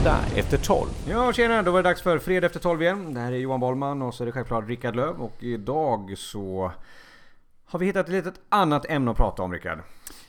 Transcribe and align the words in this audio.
Fredag 0.00 0.24
efter 0.36 0.58
12. 0.58 0.88
Ja 1.08 1.32
tjena, 1.32 1.62
då 1.62 1.70
var 1.70 1.82
det 1.82 1.88
dags 1.88 2.02
för 2.02 2.18
Fredag 2.18 2.46
efter 2.46 2.60
12 2.60 2.82
igen. 2.82 3.14
Det 3.14 3.20
här 3.20 3.32
är 3.32 3.36
Johan 3.36 3.60
Bollman 3.60 4.02
och 4.02 4.14
så 4.14 4.24
är 4.24 4.26
det 4.26 4.32
självklart 4.32 4.68
Rickard 4.68 4.96
Löv 4.96 5.20
och 5.20 5.42
idag 5.42 6.18
så 6.18 6.72
har 7.64 7.78
vi 7.78 7.86
hittat 7.86 8.06
ett 8.06 8.12
litet 8.12 8.40
annat 8.48 8.86
ämne 8.88 9.10
att 9.10 9.16
prata 9.16 9.42
om 9.42 9.52
Rickard. 9.52 9.78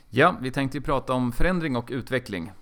Ja, 0.08 0.36
vi 0.40 0.50
tänkte 0.50 0.78
ju 0.78 0.84
prata 0.84 1.12
om 1.12 1.32
förändring 1.32 1.76
och 1.76 1.88
utveckling. 1.92 2.52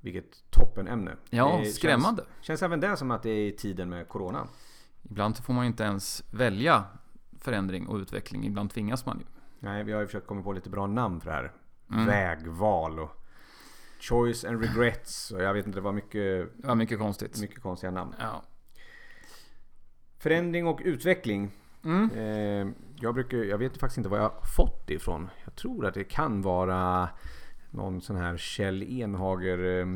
Vilket 0.00 0.50
toppenämne. 0.50 1.16
Ja, 1.30 1.60
Det 1.62 1.66
skrämmande. 1.66 2.22
Känns, 2.22 2.46
känns 2.46 2.62
även 2.62 2.80
det 2.80 2.96
som 2.96 3.10
att 3.10 3.22
det 3.22 3.30
är 3.30 3.46
i 3.48 3.52
tiden 3.52 3.88
med 3.88 4.08
Corona. 4.08 4.48
Ibland 5.02 5.36
så 5.36 5.42
får 5.42 5.52
man 5.52 5.64
ju 5.64 5.68
inte 5.68 5.84
ens 5.84 6.24
välja 6.30 6.84
förändring 7.40 7.86
och 7.86 7.96
utveckling. 7.96 8.46
Ibland 8.46 8.70
tvingas 8.70 9.06
man 9.06 9.18
ju. 9.18 9.24
Nej, 9.58 9.84
vi 9.84 9.92
har 9.92 10.00
ju 10.00 10.06
försökt 10.06 10.26
komma 10.26 10.42
på 10.42 10.52
lite 10.52 10.70
bra 10.70 10.86
namn 10.86 11.20
för 11.20 11.30
det 11.30 11.36
här. 11.36 11.52
Mm. 11.90 12.06
Vägval 12.06 13.00
och 13.00 13.21
Choice 14.02 14.44
and 14.44 14.60
Regrets 14.60 15.30
och 15.30 15.42
jag 15.42 15.54
vet 15.54 15.66
inte, 15.66 15.78
det 15.78 15.82
var 15.82 15.92
mycket, 15.92 16.48
Det 16.62 16.66
var 16.66 16.74
mycket 16.74 16.98
konstigt. 16.98 17.40
mycket 17.40 17.62
konstiga 17.62 17.90
namn. 17.90 18.14
Ja. 18.18 18.42
Förändring 20.18 20.66
och 20.66 20.80
utveckling. 20.84 21.50
Mm. 21.84 22.10
Eh, 22.10 22.74
jag, 23.00 23.14
brukar, 23.14 23.36
jag 23.38 23.58
vet 23.58 23.76
faktiskt 23.78 23.98
inte 23.98 24.08
var 24.08 24.18
jag 24.18 24.32
fått 24.56 24.86
det 24.86 24.94
ifrån. 24.94 25.30
Jag 25.44 25.54
tror 25.54 25.86
att 25.86 25.94
det 25.94 26.04
kan 26.04 26.42
vara 26.42 27.08
någon 27.70 28.00
sån 28.00 28.16
här 28.16 28.36
Kjell 28.36 28.82
Enhager 28.82 29.80
eh, 29.80 29.86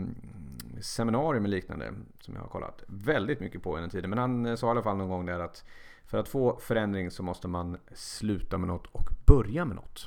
seminarium 0.80 1.45
eller 1.45 1.56
liknande 1.56 1.92
som 2.20 2.34
jag 2.34 2.42
har 2.42 2.48
kollat 2.48 2.83
väldigt 2.86 3.41
mycket 3.41 3.62
på 3.62 3.77
under 3.77 3.91
tiden. 3.91 4.11
Men 4.11 4.19
han 4.19 4.47
eh, 4.47 4.55
sa 4.56 4.67
i 4.67 4.70
alla 4.70 4.83
fall 4.83 4.97
någon 4.97 5.08
gång 5.08 5.27
där 5.27 5.41
att 5.41 5.64
för 6.05 6.19
att 6.19 6.28
få 6.28 6.58
förändring 6.61 7.11
så 7.11 7.23
måste 7.23 7.48
man 7.48 7.77
sluta 7.95 8.58
med 8.58 8.69
något 8.69 8.86
och 8.86 9.11
börja 9.27 9.64
med 9.64 9.77
något. 9.77 10.05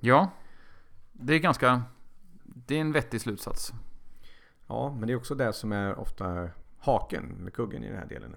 ja, 0.00 0.30
det 1.12 1.34
är 1.34 1.38
ganska... 1.38 1.82
Det 2.64 2.76
är 2.76 2.80
en 2.80 2.92
vettig 2.92 3.20
slutsats. 3.20 3.72
Ja, 4.66 4.96
men 4.98 5.06
det 5.06 5.12
är 5.12 5.16
också 5.16 5.34
det 5.34 5.52
som 5.52 5.72
är 5.72 5.98
ofta 5.98 6.50
haken, 6.78 7.36
eller 7.40 7.50
kuggen 7.50 7.84
i 7.84 7.88
den 7.88 7.98
här 7.98 8.06
delen. 8.06 8.36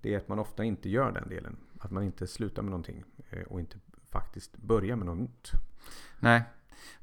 Det 0.00 0.14
är 0.14 0.18
att 0.18 0.28
man 0.28 0.38
ofta 0.38 0.64
inte 0.64 0.88
gör 0.88 1.12
den 1.12 1.28
delen. 1.28 1.56
Att 1.78 1.90
man 1.90 2.02
inte 2.02 2.26
slutar 2.26 2.62
med 2.62 2.70
någonting 2.70 3.04
eh, 3.30 3.42
och 3.42 3.60
inte 3.60 3.78
faktiskt 4.10 4.56
börjar 4.56 4.96
med 4.96 5.06
något 5.06 5.18
nytt. 5.18 5.50
Nej. 6.18 6.42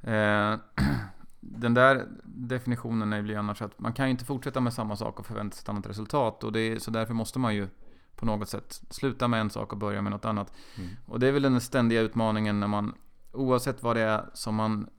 Eh, 0.01 0.59
den 1.39 1.73
där 1.73 2.07
definitionen 2.23 3.23
blir 3.23 3.37
annars 3.37 3.61
att 3.61 3.79
man 3.79 3.93
kan 3.93 4.05
ju 4.05 4.11
inte 4.11 4.25
fortsätta 4.25 4.59
med 4.59 4.73
samma 4.73 4.95
sak 4.95 5.19
och 5.19 5.25
förvänta 5.25 5.55
sig 5.55 5.61
ett 5.63 5.69
annat 5.69 5.87
resultat. 5.87 6.43
Och 6.43 6.51
det 6.51 6.59
är, 6.59 6.79
så 6.79 6.91
därför 6.91 7.13
måste 7.13 7.39
man 7.39 7.55
ju 7.55 7.67
på 8.15 8.25
något 8.25 8.49
sätt 8.49 8.81
sluta 8.89 9.27
med 9.27 9.41
en 9.41 9.49
sak 9.49 9.73
och 9.73 9.79
börja 9.79 10.01
med 10.01 10.11
något 10.11 10.25
annat. 10.25 10.53
Mm. 10.77 10.89
Och 11.05 11.19
det 11.19 11.27
är 11.27 11.31
väl 11.31 11.41
den 11.41 11.61
ständiga 11.61 12.01
utmaningen 12.01 12.59
när 12.59 12.67
man, 12.67 12.93
oavsett 13.31 13.83
vad 13.83 13.95
det 13.95 14.01
är 14.01 14.29
som 14.33 14.55
man 14.55 14.89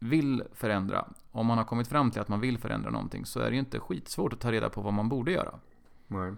vill 0.00 0.42
förändra, 0.54 1.08
om 1.30 1.46
man 1.46 1.58
har 1.58 1.64
kommit 1.64 1.88
fram 1.88 2.10
till 2.10 2.20
att 2.20 2.28
man 2.28 2.40
vill 2.40 2.58
förändra 2.58 2.90
någonting 2.90 3.26
så 3.26 3.40
är 3.40 3.44
det 3.44 3.52
ju 3.52 3.58
inte 3.58 3.80
skitsvårt 3.80 4.32
att 4.32 4.40
ta 4.40 4.52
reda 4.52 4.68
på 4.70 4.80
vad 4.80 4.92
man 4.92 5.08
borde 5.08 5.32
göra. 5.32 5.54
Nej. 6.06 6.32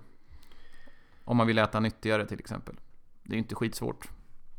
Om 1.24 1.36
man 1.36 1.46
vill 1.46 1.58
äta 1.58 1.80
nyttigare 1.80 2.26
till 2.26 2.38
exempel. 2.40 2.74
Det 3.22 3.30
är 3.32 3.36
ju 3.36 3.38
inte 3.42 3.54
skitsvårt. 3.54 4.08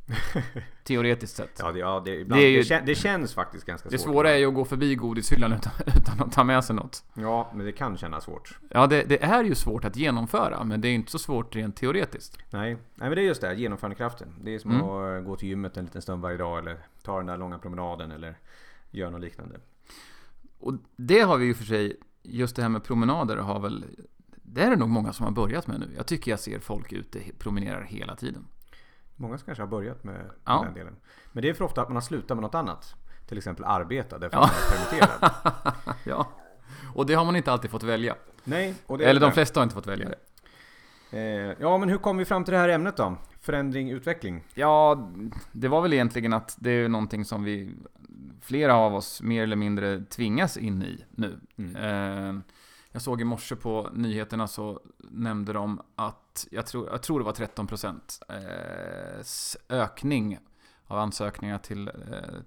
Teoretiskt 0.84 1.36
sett. 1.36 1.60
Ja, 1.60 1.72
det, 1.72 1.80
ja, 1.80 2.02
det, 2.06 2.16
ibland, 2.16 2.42
Det 2.42 2.46
det, 2.46 2.52
ju- 2.52 2.64
kän, 2.64 2.86
det 2.86 2.96
känns 2.96 3.34
faktiskt 3.34 3.66
ganska 3.66 3.90
Det 3.90 3.98
svårt. 3.98 4.14
svåra 4.14 4.30
är 4.32 4.38
ju 4.38 4.46
att 4.48 4.54
gå 4.54 4.66
förbi 4.66 4.96
godishyllan 4.96 5.54
utan, 5.54 5.72
utan 5.98 6.20
att 6.28 6.32
ta 6.34 6.44
med 6.44 6.64
sig 6.64 6.76
något. 6.76 7.04
Ja, 7.14 7.52
men 7.56 7.66
det 7.66 7.72
kan 7.72 7.98
kännas 7.98 8.24
svårt. 8.24 8.60
Ja, 8.70 8.88
det, 8.88 9.04
det 9.04 9.24
är 9.24 9.44
ju 9.44 9.56
svårt 9.56 9.86
att 9.86 9.96
genomföra, 9.96 10.64
men 10.64 10.82
det 10.82 10.88
är 10.88 10.94
inte 10.94 11.12
så 11.12 11.20
svårt 11.20 11.56
rent 11.56 11.76
teoretiskt. 11.76 12.38
Nej, 12.50 12.74
Nej 12.74 12.80
men 13.10 13.16
det 13.16 13.22
är 13.22 13.26
just 13.26 13.42
det, 13.42 13.54
genomförandekraften. 13.54 14.36
Det 14.42 14.56
är 14.56 14.60
som 14.60 14.72
Mm. 14.72 14.86
att 14.86 15.26
gå 15.26 15.36
till 15.36 15.50
gymmet 15.50 15.78
en 15.78 15.86
liten 15.86 16.02
stund 16.02 16.22
varje 16.22 16.38
dag 16.38 16.60
eller 16.60 16.78
ta 17.04 17.18
den 17.18 17.26
där 17.26 17.38
långa 17.38 17.60
promenaden 17.60 18.12
eller 18.12 18.38
göra 18.94 19.10
något 19.10 19.22
liknande. 19.22 19.60
Och 20.60 20.74
det 20.96 21.20
har 21.20 21.38
vi 21.38 21.46
ju 21.46 21.54
för 21.54 21.66
sig, 21.66 21.98
just 22.24 22.56
det 22.56 22.62
här 22.62 22.70
med 22.70 22.84
promenader 22.84 23.38
har 23.38 23.60
väl, 23.60 23.86
det 24.44 24.62
är 24.62 24.70
det 24.70 24.76
nog 24.76 24.90
många 24.90 25.14
som 25.14 25.26
har 25.26 25.32
börjat 25.32 25.68
med 25.68 25.80
nu. 25.80 25.94
Jag 25.98 26.06
tycker 26.08 26.32
jag 26.32 26.40
ser 26.40 26.60
folk 26.60 26.92
ute 26.92 27.20
promenerar 27.40 27.82
hela 27.82 28.16
tiden. 28.16 28.48
Många 29.16 29.38
som 29.38 29.46
kanske 29.46 29.62
har 29.62 29.68
börjat 29.68 30.04
med, 30.04 30.16
med 30.16 30.32
Ja. 30.46 30.62
den 30.66 30.74
delen. 30.74 30.96
Men 31.32 31.42
det 31.42 31.50
är 31.50 31.54
för 31.54 31.66
ofta 31.66 31.82
att 31.82 31.88
man 31.90 31.96
har 31.96 32.02
slutat 32.02 32.38
med 32.38 32.42
något 32.42 32.56
annat. 32.56 32.96
Till 33.28 33.38
exempel 33.38 33.66
arbeta 33.66 34.18
därför 34.20 34.38
Ja. 34.38 34.44
att 34.44 34.52
man 34.70 34.80
är 34.80 35.02
permitterad. 35.02 35.32
Ja. 36.06 36.30
Och 36.96 37.06
det 37.06 37.14
har 37.14 37.26
man 37.26 37.36
inte 37.36 37.52
alltid 37.52 37.72
fått 37.72 37.84
välja. 37.84 38.16
Nej, 38.44 38.76
Eller 39.00 39.20
de 39.22 39.32
flesta 39.32 39.60
har 39.60 39.64
inte 39.64 39.76
fått 39.76 39.88
välja 39.88 40.10
det. 40.10 40.16
Eh, 41.14 41.56
ja, 41.60 41.78
men 41.78 41.90
hur 41.90 41.98
kom 41.98 42.18
vi 42.18 42.26
fram 42.26 42.44
till 42.44 42.52
det 42.52 42.58
här 42.58 42.70
ämnet 42.70 42.98
då? 42.98 43.16
Förändring, 43.42 43.90
utveckling. 43.90 44.44
Ja, 44.54 45.10
det 45.52 45.68
var 45.68 45.82
väl 45.82 45.94
egentligen 45.94 46.34
att 46.34 46.56
det 46.60 46.72
är 46.72 46.90
någonting 46.90 47.26
som 47.26 47.44
vi, 47.44 47.72
flera 48.42 48.76
av 48.76 48.96
oss 48.96 49.22
mer 49.22 49.44
eller 49.44 49.56
mindre 49.56 50.02
tvingas 50.10 50.58
in 50.58 50.84
i 50.84 51.04
nu. 51.12 51.40
Mm. 51.58 51.76
Eh, 51.76 52.42
Jag 52.92 53.02
såg 53.02 53.22
i 53.22 53.24
morse 53.24 53.56
på 53.56 53.90
nyheterna 53.94 54.48
så 54.48 54.80
nämnde 54.98 55.54
de 55.54 55.82
att, 55.96 56.48
jag 56.52 56.66
tror, 56.68 56.90
jag 56.92 57.04
tror 57.04 57.20
det 57.20 57.26
var 57.26 57.34
13% 57.34 58.22
eh, 58.30 59.20
s- 59.20 59.58
ökning 59.70 60.40
av 60.88 61.00
ansökningar 61.00 61.58
till, 61.58 61.88
eh, 61.88 61.94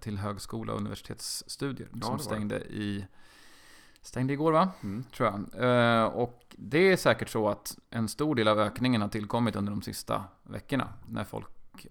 till 0.00 0.18
högskola 0.18 0.72
och 0.72 0.78
universitetsstudier. 0.80 1.88
det 1.92 2.04
som 2.04 2.18
stängde 2.18 2.56
i 2.58 3.06
Stängde 4.06 4.32
igår 4.32 4.52
va? 4.52 4.68
Mm. 4.82 5.04
Tror 5.16 5.28
jag. 5.28 5.64
Eh, 5.64 6.04
Och 6.04 6.42
det 6.58 6.92
är 6.92 6.96
säkert 6.96 7.28
så 7.28 7.48
att 7.48 7.78
en 7.90 8.08
stor 8.08 8.34
del 8.34 8.48
av 8.48 8.58
ökningen 8.60 9.00
har 9.02 9.08
tillkommit 9.08 9.56
under 9.56 9.70
de 9.72 9.82
sista 9.82 10.24
veckorna. 10.42 10.88
När 11.08 11.24
folk 11.24 11.46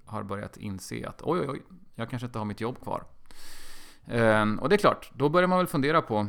har 0.06 0.24
börjat 0.24 0.58
inse 0.58 1.08
att 1.08 1.22
oj, 1.22 1.40
oj, 1.40 1.50
oj, 1.50 1.62
jag 1.96 2.10
kanske 2.10 2.26
inte 2.26 2.40
har 2.40 2.46
mitt 2.46 2.62
jobb 2.62 2.82
kvar. 2.84 3.04
Eh, 4.08 4.46
Och 4.60 4.70
det 4.70 4.76
är 4.76 4.78
klart, 4.78 5.12
då 5.16 5.30
börjar 5.30 5.48
man 5.48 5.58
väl 5.58 5.68
fundera 5.68 6.02
på 6.02 6.28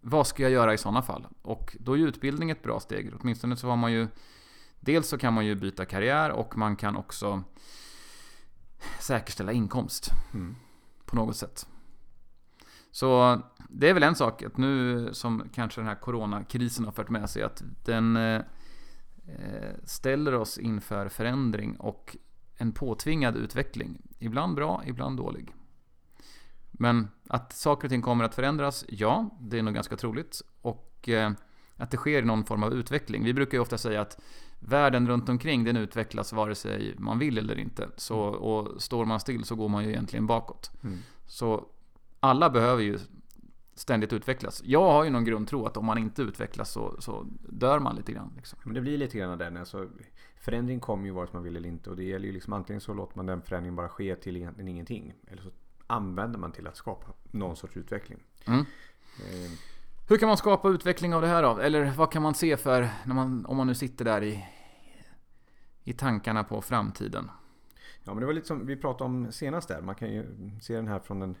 vad 0.00 0.26
ska 0.26 0.42
jag 0.42 0.52
göra 0.52 0.74
i 0.74 0.78
sådana 0.78 1.02
fall? 1.02 1.26
Och 1.42 1.76
då 1.80 1.92
är 1.92 1.96
ju 1.96 2.08
utbildning 2.08 2.50
ett 2.50 2.62
bra 2.62 2.80
steg. 2.80 3.12
Åtminstone 3.20 3.56
så 3.56 3.68
har 3.68 3.76
man 3.76 3.92
ju 3.92 4.08
Dels 4.80 5.08
så 5.08 5.18
kan 5.18 5.32
man 5.34 5.46
ju 5.46 5.54
byta 5.54 5.84
karriär 5.84 6.30
och 6.30 6.56
man 6.58 6.76
kan 6.76 6.96
också 6.96 7.42
säkerställa 9.00 9.52
inkomst 9.52 10.10
Mm. 10.34 10.56
på 11.04 11.16
något 11.16 11.36
sätt. 11.36 11.66
Så 12.98 13.40
det 13.68 13.88
är 13.88 13.94
väl 13.94 14.02
en 14.02 14.14
sak 14.14 14.42
att 14.42 14.56
nu 14.56 15.08
som 15.12 15.48
kanske 15.54 15.80
den 15.80 15.88
här 15.88 15.94
coronakrisen 15.94 16.84
har 16.84 16.92
fört 16.92 17.08
med 17.08 17.30
sig 17.30 17.42
att 17.42 17.62
den 17.84 18.16
eh, 18.16 18.42
ställer 19.84 20.34
oss 20.34 20.58
inför 20.58 21.08
förändring 21.08 21.76
och 21.76 22.16
en 22.56 22.72
påtvingad 22.72 23.36
utveckling. 23.36 24.02
Ibland 24.18 24.54
bra, 24.54 24.82
ibland 24.86 25.16
dålig. 25.16 25.54
Men 26.70 27.08
att 27.28 27.52
saker 27.52 27.86
och 27.86 27.90
ting 27.90 28.02
kommer 28.02 28.24
att 28.24 28.34
förändras, 28.34 28.84
ja, 28.88 29.30
det 29.40 29.58
är 29.58 29.62
nog 29.62 29.74
ganska 29.74 29.96
troligt. 29.96 30.42
Och 30.62 31.08
eh, 31.08 31.32
att 31.76 31.90
det 31.90 31.96
sker 31.96 32.22
någon 32.22 32.44
form 32.44 32.62
av 32.62 32.74
utveckling. 32.74 33.24
Vi 33.24 33.34
brukar 33.34 33.58
ju 33.58 33.62
ofta 33.62 33.78
säga 33.78 34.00
att 34.00 34.20
världen 34.58 35.08
runt 35.08 35.28
omkring 35.28 35.64
den 35.64 35.76
utvecklas 35.76 36.32
vare 36.32 36.54
sig 36.54 36.94
man 36.98 37.18
vill 37.18 37.38
eller 37.38 37.58
inte. 37.58 37.88
Så, 37.96 38.18
och 38.20 38.82
står 38.82 39.04
man 39.04 39.20
still 39.20 39.44
så 39.44 39.54
går 39.54 39.68
man 39.68 39.84
ju 39.84 39.90
egentligen 39.90 40.26
bakåt. 40.26 40.70
Mm. 40.82 40.98
Så 41.26 41.66
alla 42.20 42.50
behöver 42.50 42.82
ju 42.82 42.98
ständigt 43.74 44.12
utvecklas. 44.12 44.62
Jag 44.64 44.92
har 44.92 45.04
ju 45.04 45.10
någon 45.10 45.24
grundtro 45.24 45.66
att 45.66 45.76
om 45.76 45.86
man 45.86 45.98
inte 45.98 46.22
utvecklas 46.22 46.70
så, 46.70 47.00
så 47.00 47.26
dör 47.48 47.78
man 47.78 47.96
lite 47.96 48.12
grann. 48.12 48.32
Liksom. 48.36 48.58
Men 48.64 48.74
det 48.74 48.80
blir 48.80 48.98
lite 48.98 49.18
grann 49.18 49.38
den. 49.38 49.56
Alltså, 49.56 49.88
förändring 50.36 50.80
kommer 50.80 51.04
ju 51.04 51.10
vare 51.10 51.26
sig 51.26 51.34
man 51.34 51.42
vill 51.42 51.56
eller 51.56 51.68
inte. 51.68 51.90
Och 51.90 51.96
det 51.96 52.04
gäller 52.04 52.26
ju 52.26 52.32
liksom 52.32 52.52
antingen 52.52 52.80
så 52.80 52.94
låter 52.94 53.16
man 53.16 53.26
den 53.26 53.42
förändringen 53.42 53.76
bara 53.76 53.88
ske 53.88 54.16
till 54.16 54.36
egentligen 54.36 54.68
ingenting. 54.68 55.14
Eller 55.26 55.42
så 55.42 55.50
använder 55.86 56.38
man 56.38 56.52
till 56.52 56.66
att 56.66 56.76
skapa 56.76 57.06
någon 57.30 57.56
sorts 57.56 57.76
utveckling. 57.76 58.18
Mm. 58.46 58.60
Eh, 58.60 59.50
Hur 60.08 60.16
kan 60.16 60.28
man 60.28 60.36
skapa 60.36 60.68
utveckling 60.68 61.14
av 61.14 61.22
det 61.22 61.28
här 61.28 61.42
då? 61.42 61.58
Eller 61.58 61.92
vad 61.96 62.12
kan 62.12 62.22
man 62.22 62.34
se 62.34 62.56
för, 62.56 62.88
när 63.04 63.14
man, 63.14 63.46
om 63.46 63.56
man 63.56 63.66
nu 63.66 63.74
sitter 63.74 64.04
där 64.04 64.22
i, 64.22 64.44
i 65.84 65.92
tankarna 65.92 66.44
på 66.44 66.62
framtiden? 66.62 67.30
Ja 68.04 68.14
men 68.14 68.20
det 68.20 68.26
var 68.26 68.32
lite 68.32 68.46
som 68.46 68.66
vi 68.66 68.76
pratade 68.76 69.04
om 69.04 69.32
senast 69.32 69.68
där. 69.68 69.80
Man 69.80 69.94
kan 69.94 70.08
ju 70.12 70.50
se 70.60 70.76
den 70.76 70.88
här 70.88 70.98
från 70.98 71.20
den 71.20 71.36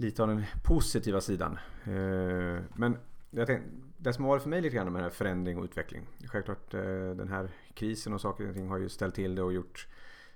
lite 0.00 0.22
av 0.22 0.28
den 0.28 0.44
positiva 0.64 1.20
sidan. 1.20 1.58
Eh, 1.84 2.62
Men 2.74 2.96
tänkte, 3.34 3.60
det 3.98 4.12
som 4.12 4.24
har 4.24 4.30
varit 4.30 4.42
för 4.42 4.50
mig 4.50 4.60
lite 4.60 4.76
grann 4.76 4.86
med 4.86 4.94
den 4.94 5.02
här 5.02 5.10
förändring 5.10 5.58
och 5.58 5.64
utveckling. 5.64 6.06
Självklart 6.26 6.74
eh, 6.74 6.80
den 7.16 7.28
här 7.28 7.50
krisen 7.74 8.12
och 8.12 8.20
saker 8.20 8.48
och 8.48 8.54
ting 8.54 8.68
har 8.68 8.78
ju 8.78 8.88
ställt 8.88 9.14
till 9.14 9.34
det 9.34 9.42
och 9.42 9.52
gjort 9.52 9.86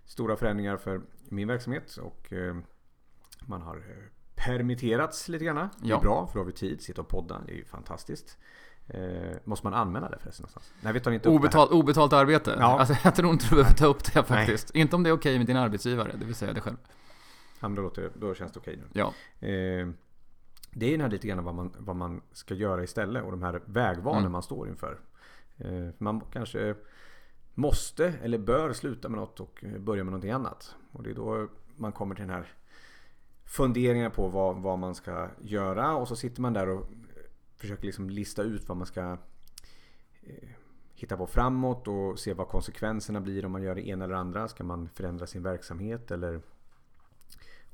stora 0.05 0.37
förändringar 0.37 0.77
för 0.77 1.01
min 1.29 1.49
verksamhet. 1.49 1.97
Och 1.97 2.33
eh, 2.33 2.57
man 3.47 3.63
har 3.63 3.83
permitterats 4.35 5.29
lite 5.29 5.45
grann. 5.45 5.57
Det 5.57 5.63
är 5.87 5.91
Ja. 5.91 6.01
bra 6.01 6.27
för 6.27 6.35
då 6.35 6.41
har 6.41 6.47
vi 6.47 6.53
tid. 6.53 6.83
Sitta 6.83 7.01
och 7.01 7.09
podda. 7.09 7.41
Det 7.47 7.53
är 7.53 7.57
ju 7.57 7.65
fantastiskt. 7.65 8.39
Eh, 8.89 9.37
måste 9.45 9.67
man 9.67 9.75
anmäla 9.75 10.09
det 10.09 10.19
förresten 10.19 10.43
någonstans? 10.43 10.73
Nej 10.81 10.93
vi 10.93 11.01
tar 11.01 11.11
inte 11.11 11.29
upp 11.29 11.43
det 11.53 11.59
här. 11.59 11.73
Obetalt, 11.73 12.13
arbete? 12.13 12.57
Ja. 12.59 12.79
Alltså, 12.79 12.95
jag 13.05 13.15
tror 13.15 13.33
inte 13.33 13.45
du 13.51 13.57
behöver 13.57 13.77
ta 13.77 13.87
upp 13.87 14.05
det 14.15 14.23
faktiskt. 14.23 14.71
Inte 14.71 14.97
om 14.97 15.03
det 15.03 15.11
är 15.11 15.15
okej 15.15 15.39
med 15.39 15.47
din 15.47 15.57
arbetsgivare, 15.57 16.13
det 16.19 16.25
vill 16.25 16.35
säga 16.35 16.53
dig 16.53 16.63
själv. 16.63 16.77
Ja, 17.65 17.69
men 17.69 17.77
då, 17.77 17.83
låter 17.83 18.11
då 18.15 18.35
känns 18.35 18.53
det 18.53 18.61
okej 18.61 18.77
nu. 18.77 18.85
Ja. 18.93 19.07
Eh, 19.49 19.89
det 20.71 20.87
är 20.87 20.91
den 20.91 21.01
här 21.01 21.09
lite 21.11 21.29
grann 21.29 21.45
vad 21.45 21.55
man, 21.55 21.75
vad 21.79 21.97
man 21.97 22.21
ska 22.33 22.55
göra 22.55 22.83
istället 22.83 23.25
och 23.25 23.31
de 23.31 23.43
här 23.43 23.61
vägvalen 23.65 24.21
Mm. 24.21 24.33
man 24.33 24.43
står 24.43 24.69
inför. 24.69 25.01
Eh, 25.59 25.89
man 25.99 26.21
kanske 26.33 26.75
måste 27.55 28.07
eller 28.23 28.39
bör 28.39 28.73
sluta 28.73 29.09
med 29.09 29.19
något 29.19 29.41
och 29.41 29.65
börja 29.79 30.05
med 30.05 30.13
någonting 30.13 30.31
annat. 30.31 30.75
Och 30.93 31.03
det 31.03 31.11
är 31.11 31.15
då 31.15 31.49
man 31.77 31.93
kommer 31.93 32.15
till 32.15 32.27
den 32.27 32.35
här 32.37 32.53
funderingen 33.45 34.11
på 34.11 34.29
vad, 34.29 34.57
vad 34.63 34.79
man 34.79 34.95
ska 34.95 35.29
göra 35.41 35.97
och 35.97 36.09
så 36.09 36.17
sitter 36.17 36.43
man 36.43 36.53
där 36.53 36.69
och 36.69 36.87
försöker 37.57 37.85
liksom 37.85 38.11
lista 38.11 38.43
ut 38.43 38.69
vad 38.69 38.77
man 38.77 38.87
ska 38.87 39.17
eh, 40.23 40.49
hitta 40.95 41.17
på 41.17 41.27
framåt 41.27 41.89
och 41.89 42.19
se 42.19 42.33
vad 42.35 42.49
konsekvenserna 42.49 43.21
blir 43.21 43.45
om 43.45 43.53
man 43.53 43.63
gör 43.63 43.75
det 43.75 43.89
ena 43.89 44.05
eller 44.05 44.15
andra. 44.15 44.49
Ska 44.49 44.65
man 44.65 44.89
förändra 44.89 45.27
sin 45.27 45.43
verksamhet 45.43 46.11
eller 46.11 46.41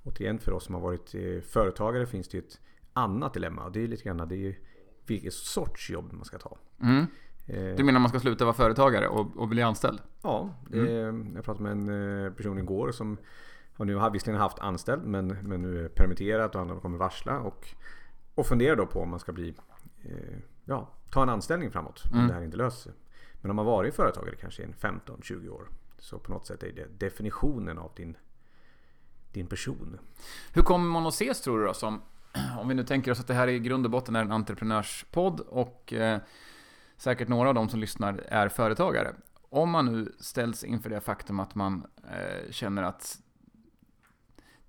återigen 0.04 0.38
för 0.38 0.52
oss 0.52 0.64
som 0.64 0.74
har 0.74 0.82
varit 0.82 1.14
eh, 1.14 1.40
företagare 1.42 2.06
finns 2.06 2.28
det 2.28 2.38
ett 2.38 2.60
annat 2.92 3.34
dilemma. 3.34 3.70
Det 3.70 3.80
är 3.84 3.88
lite 3.88 4.04
grann 4.04 4.28
det 4.28 4.34
är 4.34 4.38
ju 4.38 4.54
vilket 5.06 5.32
sorts 5.34 5.90
jobb 5.90 6.12
man 6.12 6.24
ska 6.24 6.38
ta. 6.38 6.58
Mm. 6.82 7.06
Eh, 7.46 7.76
Du 7.76 7.84
menar 7.84 8.00
man 8.00 8.08
ska 8.08 8.20
sluta 8.20 8.44
vara 8.44 8.54
företagare 8.54 9.08
och, 9.08 9.36
och 9.36 9.48
bli 9.48 9.62
anställd? 9.62 9.98
Ja, 10.22 10.54
det, 10.68 10.78
jag 11.34 11.44
pratade 11.44 11.62
med 11.62 11.72
en 11.72 12.24
eh, 12.26 12.32
person 12.32 12.58
igår 12.58 12.92
som 12.92 13.16
har 13.76 13.84
nu 13.84 13.94
har 13.94 14.10
visserligen 14.10 14.40
haft 14.40 14.58
anställd 14.58 15.02
men, 15.06 15.26
men 15.26 15.62
nu 15.62 15.84
är 15.84 15.88
permitterat 15.88 16.54
och 16.54 16.66
han 16.66 16.80
kommer 16.80 16.98
varsla 16.98 17.40
och, 17.40 17.68
och 18.34 18.46
funderar 18.46 18.76
då 18.76 18.86
på 18.86 19.00
om 19.00 19.10
man 19.10 19.20
ska 19.20 19.32
bli 19.32 19.54
ja, 20.64 20.88
ta 21.10 21.22
en 21.22 21.28
anställning 21.28 21.70
framåt 21.70 22.02
om 22.10 22.16
Mm. 22.18 22.28
det 22.28 22.34
här 22.34 22.42
inte 22.42 22.56
löser. 22.56 22.92
Men 23.40 23.50
om 23.50 23.56
man 23.56 23.66
varit 23.66 23.94
företagare 23.94 24.36
kanske 24.36 24.62
i 24.62 24.64
en 24.64 24.74
15-20 24.74 25.48
år 25.48 25.68
så 25.98 26.18
på 26.18 26.32
något 26.32 26.46
sätt 26.46 26.62
är 26.62 26.72
det 26.72 26.86
definitionen 27.06 27.78
av 27.78 27.92
din, 27.96 28.16
din 29.32 29.46
person. 29.46 29.98
Hur 30.52 30.62
kommer 30.62 30.90
man 30.90 31.06
att 31.06 31.14
ses 31.14 31.40
tror 31.40 31.58
du 31.58 31.66
då 31.66 31.74
som, 31.74 32.02
om 32.60 32.68
vi 32.68 32.74
nu 32.74 32.84
tänker 32.84 33.10
oss 33.10 33.20
att 33.20 33.26
det 33.26 33.34
här 33.34 33.48
i 33.48 33.58
grund 33.58 33.84
och 33.84 33.90
botten 33.90 34.16
är 34.16 34.20
en 34.20 34.32
entreprenörspodd 34.32 35.40
och 35.40 35.92
eh, 35.92 36.20
säkert 36.96 37.28
några 37.28 37.48
av 37.48 37.54
de 37.54 37.68
som 37.68 37.80
lyssnar 37.80 38.14
är 38.28 38.48
företagare. 38.48 39.14
Om 39.50 39.70
man 39.70 39.86
nu 39.86 40.12
ställs 40.20 40.64
inför 40.64 40.90
det 40.90 41.00
faktum 41.00 41.40
att 41.40 41.54
man 41.54 41.86
eh, 42.10 42.50
känner 42.50 42.82
att 42.82 43.18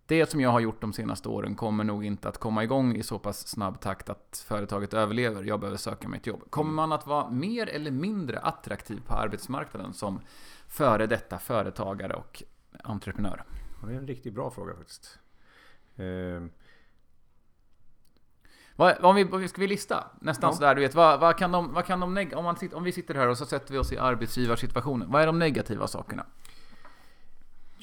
det 0.05 0.29
som 0.29 0.41
jag 0.41 0.49
har 0.49 0.59
gjort 0.59 0.81
de 0.81 0.93
senaste 0.93 1.29
åren 1.29 1.55
kommer 1.55 1.83
nog 1.83 2.05
inte 2.05 2.29
att 2.29 2.37
komma 2.37 2.63
igång 2.63 2.95
i 2.95 3.03
så 3.03 3.19
pass 3.19 3.47
snabb 3.47 3.79
takt 3.81 4.09
att 4.09 4.45
företaget 4.47 4.93
överlever. 4.93 5.43
Jag 5.43 5.59
behöver 5.59 5.77
söka 5.77 6.07
mig 6.07 6.19
ett 6.19 6.27
jobb. 6.27 6.43
Kommer 6.49 6.71
man 6.71 6.91
att 6.91 7.07
vara 7.07 7.29
mer 7.29 7.69
eller 7.69 7.91
mindre 7.91 8.39
attraktiv 8.39 9.01
på 9.07 9.13
arbetsmarknaden 9.13 9.93
som 9.93 10.19
före 10.67 11.07
detta 11.07 11.39
företagare 11.39 12.13
och 12.13 12.43
entreprenör? 12.83 13.43
Ja, 13.81 13.87
det 13.87 13.93
är 13.93 13.97
en 13.97 14.07
riktigt 14.07 14.33
bra 14.33 14.51
fråga 14.51 14.73
faktiskt. 14.75 15.19
Eh, 15.95 16.05
Vad, 18.75 19.05
om, 19.05 19.15
vi, 19.15 19.23
om 19.25 19.39
vi 19.39 19.47
ska 19.47 19.61
vi 19.61 19.67
lista? 19.67 20.03
Nästan 20.21 20.49
Ja. 20.49 20.55
sådär, 20.55 20.75
du 20.75 20.81
vet. 20.81 20.95
Vad, 20.95 21.19
vad 21.19 21.37
kan 21.37 21.51
de, 21.51 21.73
vad 21.73 21.85
kan 21.85 21.99
de 21.99 22.17
neg- 22.17 22.33
om, 22.33 22.43
man 22.43 22.55
om 22.73 22.83
vi 22.83 22.91
sitter 22.91 23.15
här 23.15 23.27
och 23.27 23.37
så 23.37 23.45
sätter 23.45 23.71
vi 23.73 23.77
oss 23.79 23.91
i 23.91 23.97
arbetsgivarsituationen. 23.97 25.11
Vad 25.11 25.21
är 25.21 25.25
de 25.25 25.39
negativa 25.39 25.87
sakerna? 25.87 26.25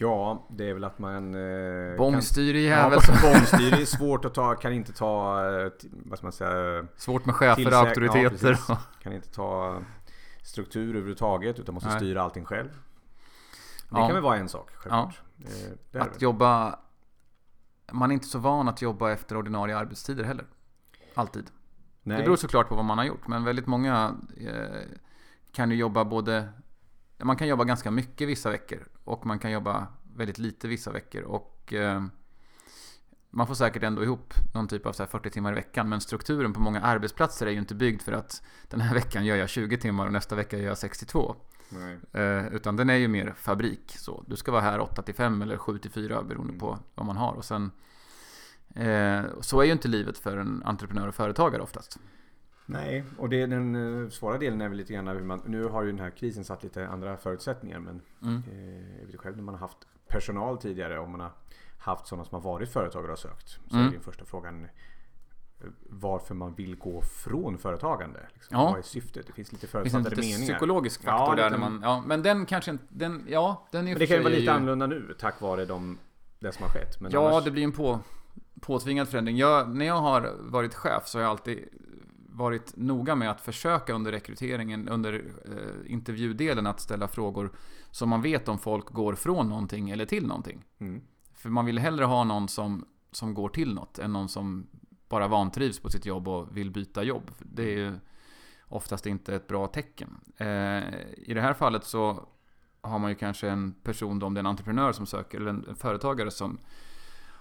ja, 0.00 0.46
det 0.50 0.68
är 0.70 0.74
väl 0.74 0.84
att 0.84 0.98
man... 0.98 1.34
Eh, 1.34 1.96
Bångstyrig 1.96 2.64
Ja, 2.64 2.68
jävel. 2.68 2.98
bångstyr 3.22 3.80
är 3.80 3.84
svårt 3.84 4.24
att 4.24 4.34
ta, 4.34 4.54
kan 4.54 4.72
inte 4.72 4.92
ta, 4.92 5.34
vad 5.90 6.18
ska 6.18 6.26
man 6.26 6.32
säga, 6.32 6.86
Svårt 6.96 7.24
med 7.26 7.34
chefer 7.34 7.66
och 7.66 7.72
auktoriteter. 7.78 8.58
ja, 8.68 8.78
kan 9.02 9.12
inte 9.12 9.28
ta 9.28 9.78
struktur 10.42 10.88
överhuvudtaget 10.88 11.58
utan 11.58 11.74
måste 11.74 11.88
Nej. 11.88 11.98
styra 11.98 12.22
allting 12.22 12.44
själv. 12.44 12.68
Det 13.90 13.98
Ja. 13.98 14.06
kan 14.06 14.14
väl 14.14 14.22
vara 14.22 14.36
en 14.36 14.48
sak, 14.48 14.70
självklart. 14.74 15.20
Eh, 15.44 15.64
är 15.70 15.76
det 15.90 16.00
att 16.02 16.22
jobba... 16.22 16.78
Man 17.92 18.10
är 18.10 18.14
inte 18.14 18.26
så 18.26 18.38
van 18.38 18.68
att 18.68 18.82
jobba 18.82 19.10
efter 19.10 19.36
ordinarie 19.36 19.76
arbetstider 19.76 20.24
heller. 20.24 20.46
Alltid. 21.14 21.50
Nej. 22.02 22.16
Det 22.16 22.22
beror 22.22 22.36
såklart 22.36 22.68
på 22.68 22.74
vad 22.74 22.84
man 22.84 22.98
har 22.98 23.04
gjort, 23.04 23.26
men 23.28 23.44
väldigt 23.44 23.66
många 23.66 24.14
eh, 24.36 24.80
kan 25.52 25.70
ju 25.70 25.76
jobba 25.76 26.04
både... 26.04 26.48
Man 27.22 27.36
kan 27.36 27.48
jobba 27.48 27.64
ganska 27.64 27.90
mycket 27.90 28.28
vissa 28.28 28.50
veckor 28.50 28.88
och 29.04 29.26
man 29.26 29.38
kan 29.38 29.50
jobba 29.50 29.86
väldigt 30.16 30.38
lite 30.38 30.68
vissa 30.68 30.92
veckor. 30.92 31.22
Och 31.22 31.72
eh, 31.72 32.02
man 33.30 33.46
får 33.46 33.54
säkert 33.54 33.82
ändå 33.82 34.02
ihop 34.02 34.34
någon 34.54 34.68
typ 34.68 34.86
av 34.86 34.92
så 34.92 35.02
här 35.02 35.10
40 35.10 35.30
timmar 35.30 35.52
i 35.52 35.54
veckan, 35.54 35.88
men 35.88 36.00
strukturen 36.00 36.52
på 36.52 36.60
många 36.60 36.80
arbetsplatser 36.80 37.46
är 37.46 37.50
ju 37.50 37.58
inte 37.58 37.74
byggd 37.74 38.02
för 38.02 38.12
att 38.12 38.42
den 38.68 38.80
här 38.80 38.94
veckan 38.94 39.24
gör 39.26 39.36
jag 39.36 39.48
20 39.48 39.78
timmar 39.78 40.06
och 40.06 40.12
nästa 40.12 40.34
vecka 40.36 40.58
gör 40.58 40.66
jag 40.68 40.78
62. 40.78 41.36
Eh, 42.12 42.46
utan 42.54 42.76
den 42.76 42.90
är 42.90 42.94
ju 42.94 43.08
mer 43.08 43.32
fabrik. 43.36 43.94
Så 43.98 44.24
du 44.26 44.36
ska 44.36 44.52
vara 44.52 44.62
här 44.62 44.80
8 44.80 45.02
till 45.02 45.14
5 45.14 45.42
eller 45.42 45.56
7 45.56 45.78
till 45.78 45.90
4 45.90 46.22
beroende 46.22 46.52
Mm. 46.52 46.58
på 46.60 46.78
vad 46.94 47.06
man 47.06 47.16
har. 47.16 47.32
Och 47.32 47.44
sen, 47.44 47.70
eh, 48.74 49.22
så 49.40 49.60
är 49.60 49.64
ju 49.64 49.72
inte 49.72 49.88
livet 49.88 50.18
för 50.18 50.36
en 50.36 50.62
entreprenör 50.64 51.08
och 51.08 51.14
företagare 51.14 51.62
oftast. 51.62 51.98
Nej, 52.66 53.04
och 53.18 53.28
det 53.28 53.46
den 53.46 54.02
eh, 54.04 54.08
svåra 54.10 54.38
delen 54.38 54.60
är 54.60 54.68
väl 54.68 54.78
lite 54.78 54.92
grann 54.92 55.08
hur 55.08 55.22
man, 55.22 55.42
nu 55.46 55.64
har 55.64 55.82
ju 55.82 55.90
den 55.90 56.00
här 56.00 56.10
krisen 56.10 56.44
satt 56.44 56.62
lite 56.62 56.88
andra 56.88 57.16
förutsättningar 57.16 57.78
men 57.78 58.00
Mm. 58.22 58.42
eh, 58.52 58.98
jag 58.98 59.04
vet 59.06 59.14
ju 59.14 59.18
själv 59.18 59.36
när 59.36 59.42
man 59.44 59.54
har 59.54 59.60
haft 59.60 59.78
personal 60.08 60.58
tidigare 60.58 60.98
och 60.98 61.08
man 61.08 61.20
har 61.20 61.32
haft 61.78 62.06
sådana 62.06 62.24
som 62.24 62.34
har 62.42 62.52
varit 62.52 62.68
företagare 62.68 63.12
och 63.12 63.18
sökt. 63.18 63.48
Så 63.48 63.76
Mm. 63.76 63.86
är 63.86 63.90
din 63.90 64.00
första 64.00 64.24
frågan 64.24 64.66
varför 65.90 66.34
man 66.34 66.54
vill 66.54 66.76
gå 66.76 67.02
från 67.02 67.58
företagande. 67.58 68.20
Liksom. 68.34 68.56
Ja. 68.58 68.64
Vad 68.70 68.78
är 68.78 68.82
syftet? 68.82 69.26
Det 69.26 69.32
finns 69.32 69.52
lite 69.52 69.66
Det 69.66 69.70
finns 69.72 69.84
en 69.84 69.90
förutfattade 70.02 70.16
lite 70.22 70.28
meningar. 70.38 70.52
psykologisk 70.54 71.00
Ja, 71.04 71.10
faktor 71.18 71.36
det 71.36 71.42
där. 71.42 71.50
När 71.50 71.58
man, 71.58 71.80
ja, 71.82 72.02
men 72.06 72.22
den 72.22 72.46
kanske 72.46 72.70
inte... 72.70 72.84
Den, 72.88 73.26
ja, 73.28 73.66
den 73.72 73.86
är 73.88 73.90
Men 73.90 73.98
det 73.98 74.06
kan 74.06 74.16
ju 74.16 74.22
vara 74.22 74.30
lite 74.32 74.42
ju- 74.44 74.50
annorlunda 74.50 74.86
nu 74.86 75.14
tack 75.20 75.40
vare 75.40 75.64
de, 75.64 75.98
det 76.38 76.52
som 76.52 76.62
har 76.62 76.70
skett. 76.70 77.00
Men 77.00 77.12
Ja, 77.12 77.28
annars, 77.30 77.44
det 77.44 77.50
blir 77.50 77.64
en 77.64 77.72
på, 77.72 78.00
påtvingad 78.60 79.08
förändring. 79.08 79.36
Jag, 79.36 79.74
när 79.76 79.84
jag 79.86 80.00
har 80.00 80.32
varit 80.38 80.74
chef 80.74 81.06
så 81.08 81.18
har 81.18 81.22
jag 81.22 81.30
alltid 81.30 81.68
varit 82.30 82.76
noga 82.76 83.14
med 83.14 83.30
att 83.30 83.40
försöka 83.40 83.92
under 83.92 84.12
rekryteringen, 84.12 84.88
under 84.88 85.12
eh, 85.44 85.92
intervjudelen 85.92 86.66
att 86.66 86.80
ställa 86.80 87.08
frågor 87.08 87.50
som 87.90 88.08
man 88.08 88.22
vet 88.22 88.48
om 88.48 88.58
folk 88.58 88.86
går 88.86 89.14
från 89.14 89.48
någonting 89.48 89.90
eller 89.90 90.06
till 90.06 90.26
någonting. 90.26 90.64
Mm. 90.78 91.00
För 91.34 91.48
man 91.48 91.64
vill 91.66 91.78
hellre 91.78 92.04
ha 92.04 92.24
någon 92.24 92.48
som, 92.48 92.84
som 93.12 93.34
går 93.34 93.48
till 93.48 93.74
något 93.74 93.98
än 93.98 94.12
någon 94.12 94.28
som 94.28 94.66
bara 95.08 95.28
vantrivs 95.28 95.80
på 95.80 95.90
sitt 95.90 96.06
jobb 96.06 96.28
och 96.28 96.56
vill 96.56 96.70
byta 96.70 97.02
jobb. 97.02 97.30
Det 97.38 97.62
är 97.62 97.76
ju 97.76 97.92
oftast 98.68 99.06
inte 99.06 99.34
ett 99.34 99.46
bra 99.46 99.66
tecken. 99.66 100.20
Eh, 100.36 100.46
I 101.16 101.32
det 101.34 101.40
här 101.40 101.54
fallet 101.54 101.84
så 101.84 102.26
har 102.80 102.98
man 102.98 103.10
ju 103.10 103.14
kanske 103.16 103.48
en 103.48 103.72
person, 103.72 104.22
om 104.22 104.34
det 104.34 104.38
är 104.38 104.42
en 104.42 104.46
entreprenör 104.46 104.92
som 104.92 105.06
söker, 105.06 105.38
eller 105.38 105.50
en, 105.50 105.76
företagare 105.76 106.30
som 106.30 106.58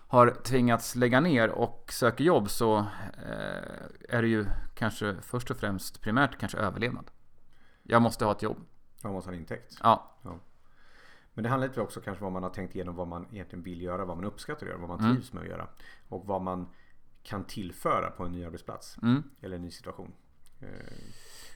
har 0.10 0.30
tvingats 0.44 0.96
lägga 0.96 1.20
ner 1.20 1.50
och 1.50 1.90
söker 1.94 2.24
jobb 2.24 2.50
så 2.50 2.78
eh, 2.78 4.10
är 4.10 4.22
det 4.22 4.28
ju 4.28 4.46
kanske 4.76 5.16
först 5.22 5.52
och 5.52 5.58
främst 5.58 6.02
primärt 6.02 6.40
kanske 6.40 6.58
överlevnad. 6.58 7.12
Jag 7.84 8.02
måste 8.02 8.26
ha 8.26 8.32
ett 8.32 8.42
jobb. 8.42 8.58
Man 9.04 9.14
måste 9.14 9.30
ha 9.30 9.34
en 9.34 9.40
intäkt. 9.40 9.78
Ja, 9.84 10.12
Men 11.34 11.44
det 11.44 11.50
handlar 11.50 11.68
lite 11.68 11.82
också 11.82 12.02
kanske 12.02 12.26
om 12.26 12.34
vad 12.34 12.42
man 12.42 12.44
har 12.50 12.56
tänkt 12.56 12.76
igenom 12.76 12.96
vad 12.96 13.08
man 13.08 13.26
egentligen 13.32 13.64
vill 13.64 13.82
göra, 13.82 14.06
vad 14.06 14.18
man 14.18 14.26
uppskattar 14.26 14.66
att 14.66 14.70
göra, 14.70 14.80
vad 14.80 14.90
man 14.90 15.00
Mm. 15.00 15.16
trivs 15.16 15.34
med 15.34 15.44
att 15.44 15.50
göra. 15.50 15.68
Och 16.10 16.26
vad 16.26 16.42
man 16.42 16.68
kan 17.28 17.44
tillföra 17.44 18.10
på 18.12 18.24
en 18.26 18.32
ny 18.32 18.46
arbetsplats. 18.46 18.98
mm. 19.02 19.24
Eller 19.42 19.56
en 19.56 19.62
ny 19.62 19.72
situation. 19.72 20.14
Eh, 20.60 20.68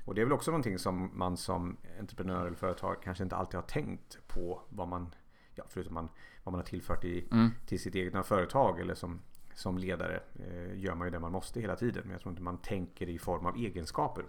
Och 0.06 0.16
det 0.16 0.22
är 0.22 0.26
väl 0.26 0.34
också 0.34 0.52
någonting 0.52 0.80
som 0.80 1.12
man 1.14 1.38
som 1.38 1.78
entreprenör 2.00 2.46
eller 2.48 2.58
företag 2.58 2.96
kanske 3.04 3.24
inte 3.24 3.36
alltid 3.36 3.56
har 3.56 3.68
tänkt 3.68 4.18
på 4.28 4.62
vad 4.70 4.88
man, 4.88 5.16
ja, 5.56 5.64
förutom 5.70 5.94
man, 5.94 6.10
vad 6.44 6.52
man 6.54 6.60
har 6.60 6.66
tillfört 6.66 7.04
i, 7.06 7.28
Mm. 7.32 7.50
till 7.66 7.80
sitt 7.80 7.96
egna 7.96 8.24
företag 8.24 8.80
eller 8.80 8.94
som, 8.96 9.22
som 9.54 9.78
ledare. 9.78 10.24
Eh, 10.40 10.80
gör 10.80 10.96
man 10.96 11.08
ju 11.08 11.12
det 11.12 11.20
man 11.20 11.32
måste 11.32 11.62
hela 11.62 11.76
tiden. 11.76 12.02
Men 12.04 12.12
jag 12.12 12.22
tror 12.22 12.32
inte 12.32 12.42
man 12.44 12.58
tänker 12.58 13.10
i 13.10 13.20
form 13.20 13.46
av 13.46 13.56
egenskaper. 13.58 14.26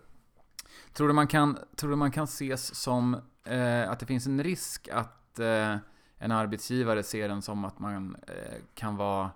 Tror 0.92 1.08
du 1.08 1.14
man 1.14 1.26
kan, 1.26 1.58
tror 1.76 1.90
du 1.90 1.96
man 1.96 2.10
kan 2.10 2.24
ses 2.24 2.74
som 2.74 3.14
eh, 3.44 3.90
att 3.90 4.00
det 4.00 4.06
finns 4.06 4.26
en 4.26 4.42
risk 4.42 4.88
att 4.88 5.38
eh, 5.38 5.76
en 6.18 6.32
arbetsgivare 6.32 7.02
ser 7.02 7.28
den 7.28 7.42
som 7.42 7.64
att 7.64 7.78
man 7.78 8.16
eh, 8.28 8.58
kan 8.74 8.96
vara, 8.96 9.30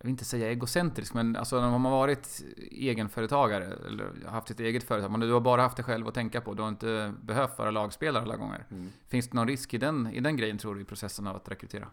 jag 0.00 0.04
vill 0.04 0.10
inte 0.10 0.24
säga 0.24 0.50
egocentrisk, 0.50 1.14
men 1.14 1.36
alltså 1.36 1.60
när 1.60 1.70
man 1.70 1.84
har 1.84 1.90
varit 1.90 2.42
egenföretagare 2.70 3.64
eller 3.64 4.28
haft 4.28 4.48
sitt 4.48 4.60
eget 4.60 4.84
företag, 4.84 5.10
men 5.10 5.20
du 5.20 5.32
har 5.32 5.40
bara 5.40 5.62
haft 5.62 5.76
det 5.76 5.82
själv 5.82 6.08
att 6.08 6.14
tänka 6.14 6.40
på, 6.40 6.54
du 6.54 6.62
har 6.62 6.68
inte 6.68 7.14
behövt 7.22 7.58
vara 7.58 7.70
lagspelare 7.70 8.22
alla 8.22 8.36
gånger. 8.36 8.64
Finns 9.08 9.28
det 9.28 9.34
någon 9.34 9.48
risk 9.48 9.74
i 9.74 9.78
den, 9.78 10.06
i 10.06 10.20
den 10.20 10.36
grejen 10.36 10.58
tror 10.58 10.74
du 10.74 10.80
i 10.80 10.84
processen 10.84 11.26
av 11.26 11.36
att 11.36 11.48
rekrytera? 11.48 11.88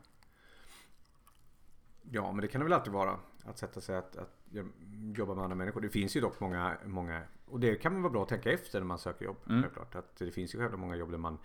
Ja, 2.02 2.32
men 2.32 2.42
det 2.42 2.48
kan 2.48 2.60
det 2.60 2.66
väl 2.66 2.74
alltid 2.74 2.94
vara. 2.94 3.20
Att 3.46 3.58
sätta 3.58 3.82
sig 3.82 3.98
att, 3.98 4.18
att 4.18 4.46
jobba 5.16 5.36
med 5.36 5.44
andra 5.44 5.56
människor. 5.56 5.82
Det 5.82 5.90
finns 5.90 6.16
ju 6.16 6.22
dock 6.22 6.40
många, 6.40 6.78
många 6.86 7.22
och 7.46 7.60
det 7.60 7.76
kan 7.76 8.02
vara 8.02 8.12
bra 8.12 8.24
att 8.24 8.30
tänka 8.30 8.52
efter 8.52 8.80
när 8.80 8.88
man 8.88 9.00
söker 9.00 9.26
jobb. 9.26 9.38
Mm. 9.50 9.62
Självklart. 9.62 9.96
Att 9.96 10.16
det 10.16 10.32
finns 10.32 10.56
ju 10.56 10.60
självklart 10.60 10.80
många 10.80 10.96
jobb 10.96 11.12
där 11.12 11.18
man 11.18 11.38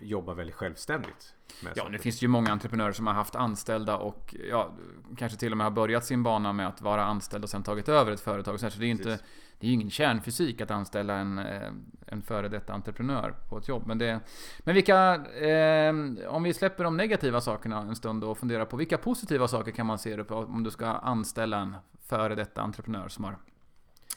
jobbar 0.00 0.34
väldigt 0.34 0.56
självständigt. 0.56 1.34
Ja, 1.62 1.74
saker. 1.74 1.92
det 1.92 1.98
finns 1.98 2.22
ju 2.22 2.28
många 2.28 2.52
entreprenörer 2.52 2.92
som 2.92 3.06
har 3.06 3.14
haft 3.14 3.34
anställda 3.34 3.96
och 3.96 4.34
ja, 4.50 4.70
kanske 5.16 5.38
till 5.38 5.52
och 5.52 5.58
med 5.58 5.64
har 5.64 5.70
börjat 5.70 6.04
sin 6.04 6.22
bana 6.22 6.52
med 6.52 6.68
att 6.68 6.82
vara 6.82 7.04
anställd 7.04 7.44
och 7.44 7.50
sen 7.50 7.62
tagit 7.62 7.88
över 7.88 8.12
ett 8.12 8.20
företag. 8.20 8.60
Så 8.60 8.66
det 8.66 8.86
är, 8.86 8.90
inte, 8.90 9.04
Precis. 9.04 9.26
det 9.58 9.66
är 9.66 9.68
ju 9.68 9.74
ingen 9.74 9.90
kärnfysik 9.90 10.60
att 10.60 10.70
anställa 10.70 11.14
en, 11.14 11.38
eh, 11.38 11.72
en 12.06 12.22
före 12.22 12.48
detta 12.48 12.72
entreprenör 12.72 13.34
på 13.48 13.58
ett 13.58 13.68
jobb. 13.68 13.86
Men, 13.86 13.98
det, 13.98 14.20
men 14.58 14.74
vilka, 14.74 15.14
eh, 15.24 15.94
om 16.28 16.42
vi 16.42 16.54
släpper 16.54 16.84
de 16.84 16.96
negativa 16.96 17.40
sakerna 17.40 17.78
en 17.80 17.96
stund 17.96 18.24
och 18.24 18.38
funderar 18.38 18.64
på 18.64 18.76
vilka 18.76 18.98
positiva 18.98 19.48
saker 19.48 19.72
kan 19.72 19.86
man 19.86 19.98
se 19.98 20.16
det 20.16 20.24
på 20.24 20.34
om 20.36 20.62
du 20.62 20.70
ska 20.70 20.86
anställa 20.86 21.58
en 21.58 21.76
före 22.02 22.34
detta 22.34 22.62
entreprenör 22.62 23.08
som 23.08 23.24
har 23.24 23.36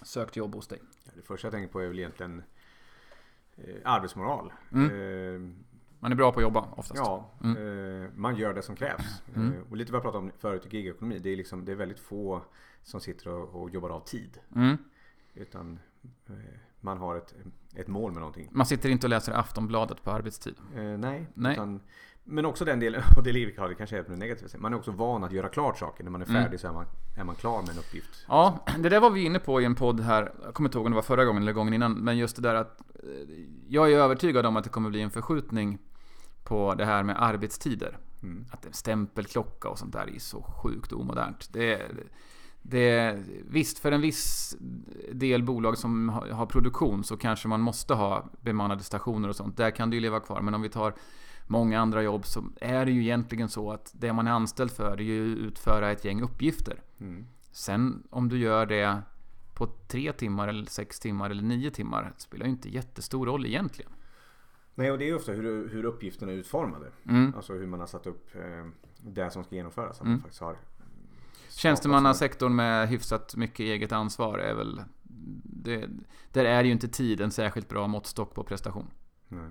sökt 0.01 0.35
jobb 0.35 0.55
hos 0.55 0.67
dig? 0.67 0.79
Det 1.15 1.21
första 1.21 1.47
jag 1.47 1.53
tänker 1.53 1.73
på 1.73 1.79
är 1.79 1.87
väl 1.87 1.99
egentligen 1.99 2.43
arbetsmoral. 3.85 4.53
Mm. 4.71 4.85
Eh, 4.85 5.55
Man 5.99 6.11
är 6.11 6.15
bra 6.15 6.31
på 6.31 6.39
att 6.39 6.43
jobba 6.43 6.61
oftast. 6.75 7.01
Ja, 7.05 7.29
eh, 7.43 8.09
man 8.15 8.35
gör 8.35 8.53
det 8.53 8.61
som 8.61 8.75
krävs. 8.75 9.23
Mm. 9.35 9.53
Eh, 9.53 9.59
och 9.69 9.77
lite 9.77 9.91
vad 9.91 9.97
jag 9.97 10.03
pratade 10.03 10.25
om 10.25 10.31
förut 10.39 10.65
i 10.73 10.77
gigekonomi. 10.77 11.19
Det 11.19 11.29
är, 11.29 11.35
liksom, 11.37 11.65
det 11.65 11.71
är 11.71 11.75
väldigt 11.75 11.99
få 11.99 12.41
som 12.83 12.99
sitter 12.99 13.27
och, 13.29 13.61
och 13.61 13.69
jobbar 13.69 13.89
av 13.89 13.99
tid. 13.99 14.39
Mm. 14.55 14.77
Utan 15.33 15.79
eh, 16.29 16.35
man 16.79 16.97
har 16.97 17.15
ett, 17.15 17.35
ett 17.75 17.87
mål 17.87 18.11
med 18.11 18.19
någonting. 18.19 18.49
Man 18.51 18.65
sitter 18.65 18.89
inte 18.89 19.05
och 19.05 19.09
läser 19.09 19.31
Aftonbladet 19.33 20.03
på 20.03 20.11
arbetstid. 20.11 20.55
Eh, 20.75 20.83
nej, 20.83 21.27
Nej. 21.33 21.53
Utan, 21.53 21.81
men 22.23 22.45
också 22.45 22.65
den 22.65 22.79
delen, 22.79 23.01
och 23.17 23.23
det 23.23 23.31
ligger 23.31 23.67
det 23.69 23.75
kanske 23.75 23.97
är 23.97 24.03
på 24.03 24.11
det 24.11 24.17
negativa 24.17 24.47
sättet. 24.47 24.61
Man 24.61 24.73
är 24.73 24.77
också 24.77 24.91
van 24.91 25.23
att 25.23 25.31
göra 25.31 25.49
klart 25.49 25.79
saker. 25.79 26.03
När 26.03 26.11
man 26.11 26.21
är 26.21 26.25
Mm. 26.29 26.43
färdig 26.43 26.59
så 26.59 26.67
är 26.67 26.73
man, 26.73 26.85
är 27.17 27.23
man 27.23 27.35
klar 27.35 27.61
med 27.61 27.69
en 27.69 27.77
uppgift. 27.77 28.25
Ja, 28.27 28.65
det 28.79 28.89
där 28.89 28.99
var 28.99 29.09
vi 29.09 29.25
inne 29.25 29.39
på 29.39 29.61
i 29.61 29.65
en 29.65 29.75
podd 29.75 29.99
här. 29.99 30.31
Jag 30.43 30.53
kommer 30.53 30.69
inte 30.69 30.77
ihåg 30.77 30.85
om 30.85 30.91
det 30.91 30.95
var 30.95 31.01
förra 31.01 31.25
gången 31.25 31.41
eller 31.41 31.53
gången 31.53 31.73
innan. 31.73 31.93
Men 31.93 32.17
just 32.17 32.35
det 32.35 32.41
där 32.41 32.55
att 32.55 32.81
eh, 33.03 33.09
jag 33.67 33.91
är 33.91 33.97
övertygad 33.97 34.45
om 34.45 34.57
att 34.57 34.63
det 34.63 34.69
kommer 34.69 34.89
bli 34.89 35.01
en 35.01 35.11
förskjutning 35.11 35.79
på 36.43 36.75
det 36.75 36.85
här 36.85 37.03
med 37.03 37.23
arbetstider. 37.23 37.97
Mm. 38.23 38.45
Att 38.51 38.65
en 38.65 38.73
stämpelklocka 38.73 39.69
och 39.69 39.79
sånt 39.79 39.93
där 39.93 40.15
är 40.15 40.19
så 40.19 40.41
sjukt 40.43 40.93
omodernt. 40.93 41.49
Det, 41.53 41.81
det, 42.61 43.19
visst, 43.49 43.79
för 43.79 43.91
en 43.91 44.01
viss 44.01 44.55
del 45.11 45.43
bolag 45.43 45.77
som 45.77 46.09
har, 46.09 46.27
har 46.27 46.45
produktion 46.45 47.03
så 47.03 47.17
kanske 47.17 47.47
man 47.47 47.61
måste 47.61 47.93
ha 47.93 48.29
bemannade 48.41 48.83
stationer 48.83 49.29
och 49.29 49.35
sånt. 49.35 49.57
Där 49.57 49.71
kan 49.71 49.89
det 49.89 49.95
ju 49.95 50.01
leva 50.01 50.19
kvar. 50.19 50.41
Men 50.41 50.53
om 50.53 50.61
vi 50.61 50.69
tar 50.69 50.93
många 51.51 51.79
andra 51.79 52.03
jobb 52.03 52.25
så 52.25 52.43
är 52.62 52.86
det 52.86 52.91
ju 52.91 53.01
egentligen 53.01 53.50
så 53.50 53.72
att 53.72 53.91
det 53.93 54.13
man 54.13 54.27
är 54.27 54.31
anställd 54.31 54.72
för 54.72 54.91
är 54.91 55.01
ju 55.01 55.31
att 55.34 55.38
utföra 55.38 55.91
ett 55.91 56.05
gäng 56.05 56.22
uppgifter. 56.22 56.81
Mm. 57.00 57.25
Sen 57.51 58.03
om 58.10 58.29
du 58.29 58.38
gör 58.38 58.65
det 58.65 59.01
på 59.53 59.67
tre 59.88 60.13
timmar 60.13 60.48
eller 60.48 60.65
sex 60.65 61.00
timmar 61.00 61.29
eller 61.29 61.43
nio 61.43 61.72
timmar 61.72 62.13
spelar 62.17 62.46
ju 62.46 62.51
inte 62.51 62.70
jättestor 62.70 63.25
roll 63.25 63.46
egentligen. 63.46 63.91
Nej, 64.75 64.91
och 64.91 64.98
det 64.98 65.10
är 65.10 65.15
ofta 65.15 65.31
hur, 65.31 65.70
hur 65.70 65.86
uppgifterna 65.86 66.31
är 66.31 66.36
utformade. 66.36 66.91
Mm. 67.10 67.34
Alltså 67.36 67.53
hur 67.53 67.67
man 67.67 67.79
har 67.79 67.88
satt 67.88 68.08
upp 68.08 68.36
eh, 68.36 68.65
det 68.98 69.31
som 69.31 69.43
ska 69.43 69.55
genomföras. 69.55 69.98
Att 69.98 70.01
Mm. 70.01 70.12
man 70.12 70.22
faktiskt 70.22 70.41
har 70.41 70.58
Tjänstemannasektorn 71.50 72.55
med 72.55 72.89
hyfsat 72.89 73.36
mycket 73.36 73.60
eget 73.60 73.91
ansvar 73.91 74.39
är 74.39 74.53
väl... 74.53 74.81
Det, 75.43 75.89
där 76.31 76.46
är 76.46 76.63
ju 76.63 76.72
inte 76.72 76.88
tid 76.88 77.22
en 77.22 77.31
särskilt 77.31 77.70
bra 77.70 77.88
måttstock 77.88 78.34
på 78.34 78.43
prestation. 78.43 78.88
Nej. 79.27 79.50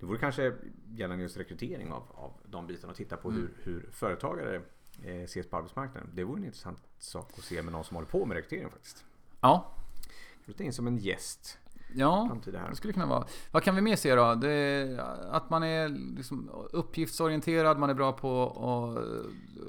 Det 0.00 0.06
vore 0.06 0.18
kanske 0.18 0.54
gällande 0.94 1.22
just 1.22 1.36
rekrytering 1.36 1.92
av, 1.92 2.02
av 2.14 2.32
de 2.44 2.66
bitarna 2.66 2.90
och 2.90 2.96
titta 2.96 3.16
på 3.16 3.28
Mm. 3.28 3.40
hur, 3.40 3.72
hur 3.72 3.88
företagare 3.92 4.62
eh, 5.04 5.22
ses 5.22 5.50
på 5.50 5.56
arbetsmarknaden. 5.56 6.10
Det 6.14 6.24
vore 6.24 6.38
en 6.38 6.44
intressant 6.44 6.78
sak 6.98 7.30
att 7.38 7.44
se 7.44 7.62
med 7.62 7.72
någon 7.72 7.84
som 7.84 7.94
håller 7.94 8.08
på 8.08 8.26
med 8.26 8.34
rekrytering 8.34 8.70
faktiskt. 8.70 9.04
Ja, 9.40 9.74
Flytta 10.44 10.64
in 10.64 10.72
som 10.72 10.86
en 10.86 10.98
gäst 10.98 11.58
ja 11.94 12.36
det 12.70 12.76
skulle 12.76 12.92
kunna 12.92 13.06
vara. 13.06 13.24
Vad 13.50 13.62
kan 13.62 13.74
vi 13.74 13.80
mer 13.80 13.96
se 13.96 14.14
då? 14.14 14.34
Det 14.34 15.04
att 15.30 15.50
man 15.50 15.62
är 15.62 15.88
liksom 16.16 16.50
uppgiftsorienterad, 16.72 17.78
man 17.78 17.90
är 17.90 17.94
bra 17.94 18.12
på 18.12 18.44
att 18.46 19.04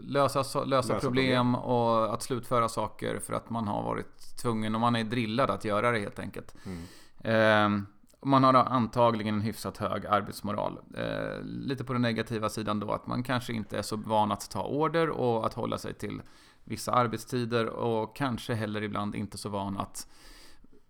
lösa, 0.10 0.40
lösa, 0.40 0.64
Lösa 0.66 1.00
problem 1.00 1.56
och 1.56 2.14
att 2.14 2.24
slutföra 2.24 2.70
saker 2.70 3.20
för 3.20 3.34
att 3.34 3.50
man 3.50 3.68
har 3.68 3.84
varit 3.84 4.38
tvungen 4.42 4.76
och 4.76 4.82
man 4.82 4.96
är 4.96 5.04
drillad 5.04 5.50
att 5.50 5.66
göra 5.66 5.92
det 5.92 6.00
helt 6.00 6.20
enkelt. 6.20 6.56
Mm. 6.66 6.84
Ehm, 7.24 7.86
man 8.26 8.44
har 8.44 8.54
antagligen 8.54 9.36
en 9.36 9.42
hyfsat 9.42 9.78
hög 9.78 10.06
arbetsmoral. 10.06 10.80
Eh, 10.98 11.44
lite 11.44 11.84
på 11.84 11.94
den 11.94 12.02
negativa 12.02 12.50
sidan 12.50 12.80
då 12.80 12.92
att 12.92 13.08
man 13.08 13.24
kanske 13.24 13.54
inte 13.54 13.78
är 13.78 13.82
så 13.82 13.96
van 13.96 14.32
att 14.32 14.50
ta 14.50 14.64
order 14.64 15.10
och 15.10 15.46
att 15.46 15.54
hålla 15.54 15.78
sig 15.78 15.94
till 15.94 16.22
vissa 16.64 16.92
arbetstider 16.92 17.66
och 17.66 18.16
kanske 18.16 18.54
heller 18.54 18.82
ibland 18.82 19.16
inte 19.16 19.38
så 19.38 19.50
van 19.50 19.78
att 19.78 20.08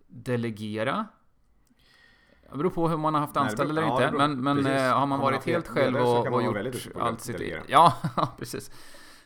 delegera. 0.08 1.06
Det 2.52 2.58
beror 2.58 2.70
på 2.70 2.88
hur 2.88 2.98
man 2.98 3.14
har 3.14 3.22
haft 3.22 3.38
anställd 3.38 3.70
eller 3.70 3.82
ja, 3.82 3.92
inte. 3.92 4.06
det 4.06 4.12
beror- 4.12 4.28
men 4.28 4.44
men 4.44 4.58
precis. 4.58 4.72
eh, 4.72 5.00
har 5.00 5.06
man 5.06 5.20
varit 5.20 5.46
helt 5.46 5.68
själv 5.68 5.96
och, 5.98 6.28
och 6.28 6.44
gjort 6.44 6.58
allt 7.00 7.22
sitt 7.22 7.40
eget. 7.40 7.64
Ja, 7.68 7.94
precis. 8.38 8.72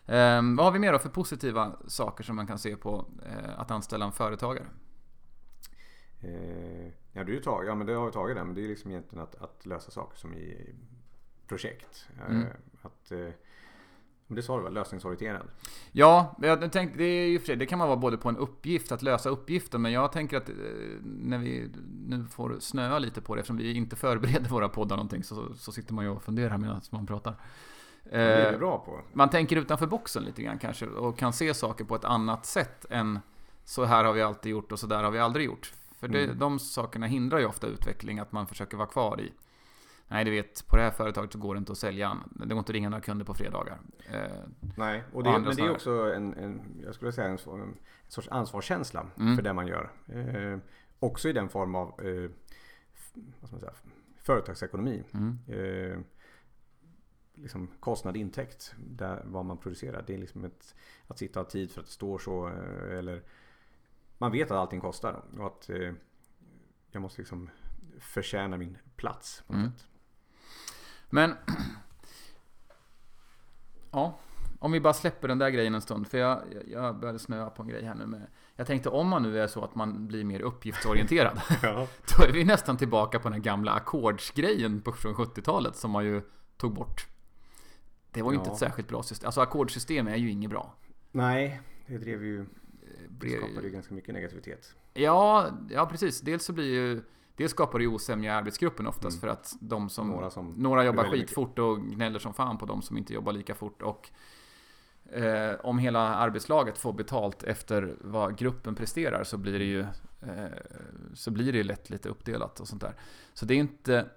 Ehm, 0.05 0.55
vad 0.55 0.65
har 0.65 0.71
vi 0.71 0.79
mer 0.79 0.93
då 0.93 0.99
för 0.99 1.09
positiva 1.09 1.71
saker 1.87 2.23
som 2.23 2.35
man 2.35 2.47
kan 2.47 2.59
se 2.59 2.75
på 2.75 3.05
eh, 3.25 3.59
att 3.59 3.71
anställa 3.71 4.05
en 4.05 4.11
företagare? 4.11 4.65
Eh, 6.21 6.87
ja, 7.13 7.23
du 7.23 7.31
har 7.31 7.37
ju 7.37 7.39
tagit, 7.39 7.67
ja, 7.67 7.75
men 7.75 7.87
det 7.87 7.93
har 7.93 8.05
vi 8.05 8.11
tagit 8.11 8.35
där. 8.35 8.43
Men 8.43 8.55
det 8.55 8.63
är 8.63 8.67
liksom 8.67 8.91
egentligen 8.91 9.23
att, 9.23 9.35
att 9.35 9.65
lösa 9.65 9.91
saker 9.91 10.17
som 10.17 10.33
i 10.33 10.75
projekt. 11.47 12.07
Eh, 12.17 12.35
Mm. 12.35 12.47
Att, 12.81 13.11
eh, 13.11 13.29
det 14.27 14.41
sa 14.41 14.57
du 14.57 14.63
väl? 14.63 14.73
Lösningsorienterad? 14.73 15.47
Ja, 15.91 16.35
jag 16.41 16.71
tänkte, 16.71 16.97
det, 16.97 17.03
är 17.03 17.27
ju 17.27 17.55
det 17.55 17.65
kan 17.65 17.79
man 17.79 17.87
vara 17.87 17.97
både 17.97 18.17
på 18.17 18.29
en 18.29 18.37
uppgift, 18.37 18.91
att 18.91 19.01
lösa 19.01 19.29
uppgiften, 19.29 19.81
men 19.81 19.91
jag 19.91 20.11
tänker 20.11 20.37
att 20.37 20.49
eh, 20.49 20.55
när 21.01 21.37
vi 21.37 21.71
nu 22.07 22.25
får 22.25 22.59
snöa 22.59 22.99
lite 22.99 23.21
på 23.21 23.35
det, 23.35 23.39
eftersom 23.39 23.57
vi 23.57 23.73
inte 23.73 23.95
förbereder 23.95 24.49
våra 24.49 24.69
poddar 24.69 24.95
någonting, 24.95 25.23
så, 25.23 25.55
så 25.55 25.71
sitter 25.71 25.93
man 25.93 26.05
ju 26.05 26.11
och 26.11 26.23
funderar 26.23 26.57
medan 26.57 26.81
man 26.91 27.05
pratar. 27.07 27.35
Det 28.03 28.17
är 28.17 28.51
vi 28.51 28.57
bra 28.57 28.79
på. 28.79 29.01
man 29.13 29.29
tänker 29.29 29.55
utanför 29.55 29.87
boxen 29.87 30.23
lite 30.23 30.43
grann 30.43 30.59
kanske, 30.59 30.85
och 30.85 31.17
kan 31.17 31.33
se 31.33 31.53
saker 31.53 31.85
på 31.85 31.95
ett 31.95 32.05
annat 32.05 32.45
sätt 32.45 32.85
än 32.89 33.19
så 33.65 33.83
här 33.83 34.03
har 34.03 34.13
vi 34.13 34.21
alltid 34.21 34.51
gjort 34.51 34.71
och 34.71 34.79
så 34.79 34.87
där 34.87 35.03
har 35.03 35.11
vi 35.11 35.19
aldrig 35.19 35.45
gjort. 35.45 35.73
För 35.99 36.07
det, 36.07 36.23
Mm. 36.23 36.39
de 36.39 36.59
sakerna 36.59 37.05
hindrar 37.07 37.39
ju 37.39 37.45
ofta 37.45 37.67
utveckling, 37.67 38.19
att 38.19 38.31
man 38.31 38.47
försöker 38.47 38.77
vara 38.77 38.87
kvar 38.87 39.21
i 39.21 39.33
Nej, 40.11 40.25
du 40.25 40.31
vet, 40.31 40.67
på 40.67 40.75
det 40.75 40.81
här 40.81 40.91
företaget 40.91 41.31
så 41.33 41.39
går 41.39 41.55
det 41.55 41.57
inte 41.57 41.71
att 41.71 41.77
sälja. 41.77 42.17
Det 42.31 42.45
går 42.47 42.57
inte 42.57 42.69
att 42.69 42.73
ringa 42.73 42.89
några 42.89 43.01
kunder 43.01 43.25
på 43.25 43.33
fredagar. 43.33 43.79
Eh, 44.11 44.21
Nej, 44.77 45.03
och 45.11 45.15
Och 45.17 45.23
det, 45.23 45.29
andra 45.29 45.49
men 45.49 45.55
det 45.57 45.63
är 45.63 45.71
också 45.71 45.91
en, 46.13 46.33
en, 46.33 46.61
jag 46.85 46.95
skulle 46.95 47.11
säga 47.11 47.27
en, 47.27 47.37
en 47.61 47.75
sorts 48.07 48.27
ansvarskänsla 48.31 49.07
Mm. 49.19 49.35
för 49.35 49.43
det 49.43 49.53
man 49.53 49.67
gör. 49.67 49.91
Eh, 50.07 50.57
också 50.99 51.29
i 51.29 51.33
den 51.33 51.49
form 51.49 51.75
av 51.75 51.87
eh, 51.87 52.29
vad 53.41 53.51
man 53.51 53.59
säga, 53.59 53.73
företagsekonomi. 54.17 55.03
mm. 55.13 55.37
Eh, 55.47 55.99
liksom 57.35 57.67
kostnad 57.79 58.17
intäkt, 58.17 58.73
där, 58.77 59.21
vad 59.25 59.45
man 59.45 59.57
producerar. 59.57 60.03
Det 60.07 60.13
är 60.13 60.17
liksom 60.17 60.45
ett, 60.45 60.75
att 61.07 61.17
sitta 61.19 61.39
och 61.39 61.45
ha 61.45 61.51
tid 61.51 61.71
för 61.71 61.79
att 61.81 61.87
det 61.87 61.93
står 61.93 62.19
så. 62.19 62.47
Eh, 62.47 62.97
eller 62.97 63.21
man 64.21 64.31
vet 64.31 64.51
att 64.51 64.57
allting 64.57 64.81
kostar 64.81 65.21
och 65.39 65.45
att 65.45 65.69
eh, 65.69 65.93
jag 66.91 67.01
måste 67.01 67.21
liksom 67.21 67.49
förtjäna 67.99 68.57
min 68.57 68.77
plats 68.95 69.43
på 69.47 69.53
något 69.53 69.59
Mm. 69.59 69.71
sätt. 69.77 69.87
Men... 71.09 71.35
Ja, 73.91 74.19
om 74.59 74.71
vi 74.71 74.79
bara 74.81 74.93
släpper 74.93 75.27
den 75.27 75.37
där 75.37 75.49
grejen 75.49 75.75
en 75.75 75.81
stund. 75.81 76.07
För 76.07 76.17
jag, 76.17 76.41
jag- 76.67 76.99
började 76.99 77.19
snöa 77.19 77.49
på 77.49 77.61
en 77.63 77.67
grej 77.69 77.83
här 77.85 77.95
nu 77.95 78.05
med... 78.05 78.27
Jag 78.55 78.67
tänkte 78.67 78.89
om 78.89 79.07
man 79.07 79.23
nu 79.23 79.39
är 79.39 79.47
så 79.47 79.63
att 79.63 79.75
man 79.75 80.07
blir 80.07 80.23
mer 80.23 80.39
uppgiftsorienterad. 80.41 81.41
Ja. 81.63 81.87
Då 82.17 82.23
är 82.23 82.31
vi 82.31 82.43
nästan 82.43 82.77
tillbaka 82.77 83.19
på 83.19 83.29
den 83.29 83.41
gamla 83.41 83.71
ackordsgrejen 83.71 84.81
från 84.95 85.13
70-talet 85.15 85.75
som 85.75 85.91
man 85.91 86.05
ju 86.05 86.21
tog 86.57 86.73
bort. 86.73 87.07
Det 88.11 88.21
var 88.21 88.31
ju 88.31 88.37
inte 88.37 88.49
Ja. 88.49 88.53
ett 88.53 88.59
särskilt 88.59 88.87
bra 88.87 89.03
system. 89.03 89.27
Alltså 89.27 89.41
ackordssystem 89.41 90.07
är 90.07 90.15
ju 90.15 90.29
inget 90.31 90.49
bra. 90.49 90.73
Nej, 91.11 91.61
det 91.87 91.97
drev 91.97 92.23
ju, 92.23 92.45
blir- 93.19 93.37
skapade 93.37 93.67
ju 93.67 93.73
ganska 93.73 93.93
mycket 93.93 94.13
negativitet. 94.13 94.75
Ja, 94.93 95.47
ja 95.69 95.85
precis. 95.85 96.21
Dels 96.21 96.43
så 96.45 96.53
blir 96.53 96.73
ju... 96.73 97.01
Dels 97.35 97.51
skapar 97.51 97.79
det 97.79 97.83
ju 97.83 97.91
osämja 97.91 98.31
i 98.31 98.35
arbetsgruppen 98.35 98.87
oftast 98.87 99.15
Mm. 99.15 99.21
för 99.21 99.27
att 99.27 99.55
de 99.59 99.89
som... 99.89 100.07
Några 100.07 100.29
som 100.29 100.53
Några 100.57 100.85
jobbar 100.85 101.03
väldigt 101.03 101.19
mycket. 101.19 101.29
skitfort 101.29 101.59
och 101.59 101.79
gnäller 101.81 102.19
som 102.19 102.33
fan 102.33 102.57
på 102.57 102.65
de 102.65 102.81
som 102.81 102.97
inte 102.97 103.13
jobbar 103.13 103.33
lika 103.33 103.55
fort. 103.55 103.81
Och 103.81 104.09
eh, 105.11 105.55
om 105.63 105.77
hela 105.79 105.99
arbetslaget 106.15 106.77
får 106.77 106.93
betalt 106.93 107.43
efter 107.43 107.97
vad 108.01 108.37
gruppen 108.37 108.75
presterar 108.75 109.23
så 109.23 109.37
blir 109.37 109.59
det 109.59 109.65
ju 109.65 109.79
eh, 110.21 110.45
så 111.13 111.31
blir 111.31 111.51
det 111.51 111.57
ju 111.57 111.63
lätt 111.63 111.89
lite 111.89 112.09
uppdelat 112.09 112.59
och 112.59 112.67
sånt 112.67 112.81
där. 112.81 112.93
Så 113.33 113.45
det 113.45 113.53
är 113.53 113.57
inte... 113.57 114.09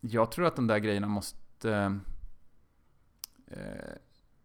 Jag 0.00 0.30
tror 0.30 0.46
att 0.46 0.56
de 0.56 0.66
där 0.66 0.78
grejerna 0.78 1.06
måste... 1.08 1.98
Eh, 3.46 3.92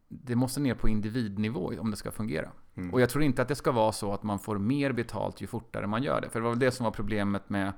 det 0.07 0.35
måste 0.35 0.59
ner 0.59 0.75
på 0.75 0.89
individnivå 0.89 1.73
om 1.79 1.91
det 1.91 1.97
ska 1.97 2.11
fungera. 2.11 2.51
Mm. 2.75 2.93
Och 2.93 3.01
jag 3.01 3.09
tror 3.09 3.23
inte 3.23 3.41
att 3.41 3.47
det 3.47 3.55
ska 3.55 3.71
vara 3.71 3.91
så 3.91 4.13
att 4.13 4.23
man 4.23 4.39
får 4.39 4.57
mer 4.57 4.91
betalt 4.91 5.41
ju 5.41 5.47
fortare 5.47 5.87
man 5.87 6.03
gör 6.03 6.21
det. 6.21 6.29
För 6.29 6.39
det 6.39 6.43
var 6.43 6.49
väl 6.49 6.59
det 6.59 6.71
som 6.71 6.83
var 6.83 6.91
problemet 6.91 7.49
med, 7.49 7.73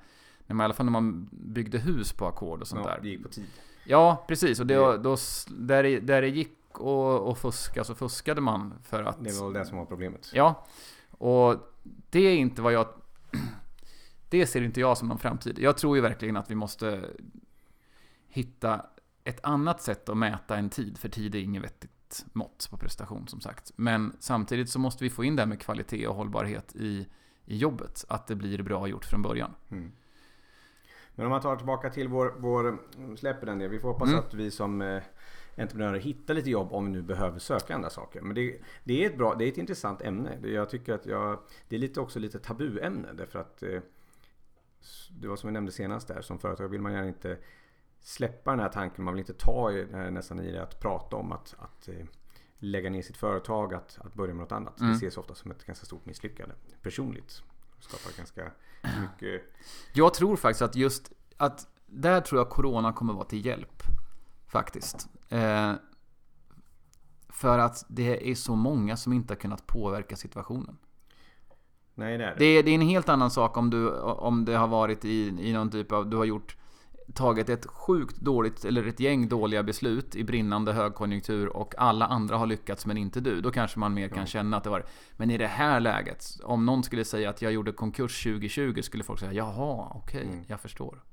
när 0.47 0.55
man, 0.55 0.63
i 0.63 0.65
alla 0.65 0.73
fall 0.73 0.85
när 0.85 0.91
man 0.91 1.29
byggde 1.31 1.77
hus 1.77 2.13
på 2.13 2.27
ackord 2.27 2.61
och 2.61 2.67
sånt 2.67 2.81
ja, 2.85 2.91
där. 2.91 2.99
det 3.01 3.09
gick 3.09 3.23
på 3.23 3.29
tid. 3.29 3.45
Ja, 3.85 4.25
precis. 4.27 4.59
Och 4.59 4.67
det, 4.67 4.75
Det- 4.75 4.97
då, 4.97 5.17
där, 5.49 5.83
det, 5.83 5.99
där 5.99 6.21
det 6.21 6.27
gick 6.27 6.57
att 6.73 7.27
att 7.27 7.37
fuska 7.37 7.83
så 7.83 7.95
fuskade 7.95 8.41
man 8.41 8.73
för 8.83 9.03
att... 9.03 9.23
Det 9.23 9.39
var 9.39 9.45
väl 9.49 9.53
det 9.53 9.65
som 9.65 9.77
var 9.77 9.85
problemet. 9.85 10.31
Ja, 10.33 10.65
och 11.11 11.55
det 12.09 12.19
är 12.19 12.35
inte 12.35 12.61
vad 12.61 12.73
jag... 12.73 12.87
Det 14.29 14.47
ser 14.47 14.61
inte 14.61 14.79
jag 14.79 14.97
som 14.97 15.07
någon 15.07 15.17
framtid. 15.17 15.59
Jag 15.59 15.77
tror 15.77 15.95
ju 15.95 16.01
verkligen 16.01 16.37
att 16.37 16.51
vi 16.51 16.55
måste 16.55 17.09
hitta 18.27 18.85
ett 19.23 19.39
annat 19.45 19.81
sätt 19.81 20.09
att 20.09 20.17
mäta 20.17 20.57
en 20.57 20.69
tid, 20.69 20.97
för 20.97 21.09
tid 21.09 21.35
är 21.35 21.39
inget 21.39 21.63
vettigt 21.63 21.92
mått 22.33 22.67
på 22.71 22.77
prestation 22.77 23.27
som 23.27 23.41
sagt. 23.41 23.71
Men 23.75 24.15
samtidigt 24.19 24.69
så 24.69 24.79
måste 24.79 25.03
vi 25.03 25.09
få 25.09 25.23
in 25.23 25.35
det 25.35 25.41
här 25.41 25.47
med 25.47 25.59
kvalitet 25.61 26.07
och 26.07 26.15
hållbarhet 26.15 26.75
i, 26.75 27.07
i 27.45 27.57
jobbet. 27.57 28.05
Att 28.09 28.27
det 28.27 28.35
blir 28.35 28.61
bra 28.63 28.87
gjort 28.87 29.05
från 29.05 29.21
början. 29.21 29.51
Mm. 29.71 29.91
Men 31.15 31.25
om 31.25 31.29
man 31.29 31.41
tar 31.41 31.55
tillbaka 31.55 31.89
till 31.89 32.07
vår, 32.07 32.33
vår 32.37 32.77
släpper 33.17 33.45
den 33.45 33.59
del. 33.59 33.69
Vi 33.69 33.79
får 33.79 33.87
hoppas 33.93 34.07
Mm. 34.09 34.19
att 34.19 34.33
vi 34.33 34.51
som 34.51 34.81
eh, 34.81 35.03
entreprenörer 35.57 35.99
hittar 35.99 36.33
lite 36.33 36.49
jobb 36.49 36.67
om 36.73 36.85
vi 36.85 36.91
nu 36.91 37.01
behöver 37.01 37.39
söka 37.39 37.75
andra 37.75 37.89
saker. 37.89 38.21
Men 38.21 38.35
det, 38.35 38.59
det 38.83 39.05
är 39.05 39.09
ett 39.09 39.17
bra, 39.17 39.35
det 39.35 39.45
är 39.45 39.47
ett 39.49 39.57
intressant 39.57 40.01
ämne. 40.01 40.37
Det- 40.41 40.49
Jag 40.51 40.69
tycker 40.69 40.93
att 40.93 41.05
jag, 41.05 41.39
det 41.69 41.75
är 41.75 41.79
lite 41.79 41.99
också 42.01 42.19
lite 42.19 42.39
tabuämne 42.39 43.13
därför 43.13 43.39
att 43.39 43.63
eh, 43.63 43.79
det 45.11 45.27
var 45.27 45.35
som 45.35 45.47
jag 45.47 45.53
nämnde 45.53 45.71
senast 45.71 46.07
där. 46.07 46.21
Som 46.21 46.39
företag 46.39 46.67
vill 46.69 46.81
man 46.81 46.93
gärna 46.93 47.07
inte 47.07 47.37
släppa 48.03 48.51
den 48.51 48.59
här 48.59 48.69
tanken. 48.69 49.05
Man 49.05 49.13
vill 49.13 49.19
inte 49.19 49.33
ta 49.33 49.71
i, 49.71 49.87
här 49.91 50.11
nästan 50.11 50.39
i 50.39 50.51
det 50.51 50.63
att 50.63 50.79
prata 50.79 51.15
om 51.15 51.31
att, 51.31 51.55
att 51.59 51.87
eh, 51.87 52.05
lägga 52.57 52.89
ner 52.89 53.01
sitt 53.01 53.17
företag, 53.17 53.73
att, 53.73 53.99
att 54.01 54.13
börja 54.13 54.33
med 54.33 54.41
något 54.41 54.51
annat. 54.51 54.79
Mm. 54.79 54.91
Det 54.91 54.97
ses 54.97 55.17
ofta 55.17 55.35
som 55.35 55.51
ett 55.51 55.65
ganska 55.65 55.85
stort 55.85 56.05
misslyckande 56.05 56.55
personligt. 56.81 57.43
skapar 57.79 58.17
ganska 58.17 58.51
mycket... 59.01 59.41
Jag 59.93 60.13
tror 60.13 60.35
faktiskt 60.35 60.61
att 60.61 60.75
just 60.75 61.11
att 61.37 61.67
där 61.85 62.21
tror 62.21 62.41
jag 62.41 62.49
Corona 62.49 62.93
kommer 62.93 63.13
vara 63.13 63.25
till 63.25 63.45
hjälp. 63.45 63.83
Faktiskt. 64.47 65.09
Eh, 65.29 65.73
för 67.29 67.59
att 67.59 67.85
det 67.87 68.31
är 68.31 68.35
så 68.35 68.55
många 68.55 68.97
som 68.97 69.13
inte 69.13 69.33
har 69.33 69.39
kunnat 69.39 69.67
påverka 69.67 70.15
situationen. 70.15 70.77
Nej, 71.95 72.17
det 72.17 72.23
är 72.23 72.29
det. 72.29 72.35
Det 72.39 72.45
är, 72.45 72.63
det 72.63 72.71
är 72.71 72.75
en 72.75 72.81
helt 72.81 73.09
annan 73.09 73.31
sak 73.31 73.57
om, 73.57 73.69
du, 73.69 73.91
om 73.99 74.45
det 74.45 74.53
har 74.53 74.67
varit 74.67 75.05
i, 75.05 75.27
i 75.49 75.53
någon 75.53 75.69
typ 75.69 75.91
av... 75.91 76.09
Du 76.09 76.17
har 76.17 76.25
gjort 76.25 76.57
tagit 77.13 77.49
ett 77.49 77.65
sjukt 77.65 78.15
dåligt, 78.17 78.65
eller 78.65 78.87
ett 78.87 78.99
gäng 78.99 79.27
dåliga 79.27 79.63
beslut 79.63 80.15
i 80.15 80.23
brinnande 80.23 80.73
högkonjunktur 80.73 81.47
och 81.57 81.73
alla 81.77 82.05
andra 82.05 82.37
har 82.37 82.45
lyckats 82.45 82.85
men 82.85 82.97
inte 82.97 83.19
du. 83.19 83.41
Då 83.41 83.51
kanske 83.51 83.79
man 83.79 83.93
mer 83.93 84.07
kan 84.09 84.19
Ja. 84.19 84.25
känna 84.25 84.57
att 84.57 84.63
det 84.63 84.69
var 84.69 84.85
Men 85.17 85.31
i 85.31 85.37
det 85.37 85.47
här 85.47 85.79
läget, 85.79 86.25
om 86.43 86.65
någon 86.65 86.83
skulle 86.83 87.05
säga 87.05 87.29
att 87.29 87.41
jag 87.41 87.51
gjorde 87.51 87.71
konkurs 87.71 88.23
2020 88.23 88.81
skulle 88.81 89.03
folk 89.03 89.19
säga 89.19 89.33
jaha, 89.33 89.91
okej, 89.95 90.23
Mm. 90.23 90.43
jag 90.47 90.59
förstår. 90.59 91.03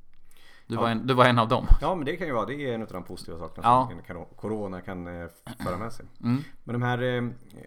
Du, 0.67 0.75
Ja. 0.75 0.81
var 0.81 0.89
en, 0.89 1.07
du 1.07 1.15
var 1.15 1.25
en 1.25 1.39
av 1.39 1.49
dem. 1.49 1.67
Ja, 1.81 1.95
men 1.95 2.05
det 2.05 2.17
kan 2.17 2.27
ju 2.27 2.33
vara. 2.33 2.47
Det 2.47 2.55
är 2.55 2.75
en 2.75 2.83
av 2.83 2.89
de 2.89 3.03
positiva 3.05 3.39
sakerna 3.39 3.67
Ja. 3.69 3.91
som 4.07 4.25
Corona 4.37 4.81
kan 4.81 5.07
eh, 5.23 5.29
föra 5.65 5.77
med 5.79 5.93
sig. 5.93 6.07
Mm. 6.23 6.43
Men 6.65 6.73
de 6.81 6.83
här 6.87 7.03
eh, 7.03 7.23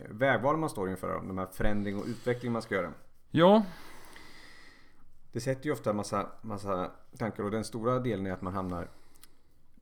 vägvalen 0.10 0.60
man 0.60 0.70
står 0.70 0.89
inför, 0.89 1.22
de 1.27 1.38
här 1.38 1.48
förändring 1.53 1.98
och 1.98 2.06
utveckling 2.08 2.51
man 2.51 2.62
ska 2.62 2.75
göra. 2.75 2.89
Ja. 3.32 3.63
Det 5.33 5.41
sätter 5.41 5.65
ju 5.65 5.71
ofta 5.71 5.89
en 5.89 5.95
massa, 5.95 6.27
massa 6.41 6.91
tankar 7.17 7.43
och 7.43 7.51
den 7.51 7.63
stora 7.63 7.99
delen 7.99 8.25
är 8.27 8.31
att 8.31 8.41
man 8.41 8.53
hamnar 8.53 8.87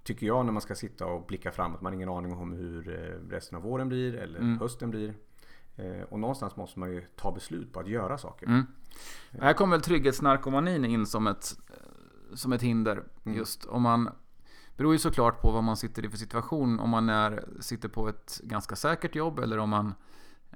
Tycker 0.03 0.25
jag 0.27 0.45
när 0.45 0.51
man 0.51 0.61
ska 0.61 0.75
sitta 0.75 1.05
och 1.05 1.25
blicka 1.25 1.51
framåt. 1.51 1.81
Man 1.81 1.91
har 1.91 1.95
ingen 1.95 2.09
aning 2.09 2.33
om 2.33 2.53
hur 2.53 2.89
eh, 2.89 3.29
resten 3.29 3.55
av 3.57 3.63
våren 3.63 3.87
blir 3.89 4.15
eller 4.15 4.39
Mm. 4.39 4.59
hösten 4.59 4.89
blir. 4.89 5.13
Eh, 5.75 6.01
Och 6.09 6.19
någonstans 6.19 6.55
måste 6.55 6.79
man 6.79 6.91
ju 6.91 7.03
ta 7.15 7.31
beslut 7.31 7.73
på 7.73 7.79
att 7.79 7.87
göra 7.87 8.17
saker. 8.17 8.47
Mm. 8.47 8.65
Här 9.31 9.53
kommer 9.53 9.75
väl 9.75 9.81
trygghetsnarkomanin 9.83 10.85
in 10.85 11.05
som 11.05 11.27
ett, 11.27 11.57
som 12.33 12.53
ett 12.53 12.61
hinder. 12.61 13.03
Mm. 13.25 13.37
Just 13.37 13.65
om 13.65 13.81
man 13.81 14.09
beror 14.77 14.93
ju 14.93 14.99
såklart 14.99 15.41
på 15.41 15.51
vad 15.51 15.63
man 15.63 15.77
sitter 15.77 16.05
i 16.05 16.09
för 16.09 16.17
situation. 16.17 16.79
Om 16.79 16.89
man 16.89 17.09
är, 17.09 17.45
sitter 17.59 17.89
på 17.89 18.07
ett 18.09 18.41
ganska 18.43 18.75
säkert 18.75 19.15
jobb 19.15 19.39
eller 19.39 19.57
om 19.57 19.69
man 19.69 19.93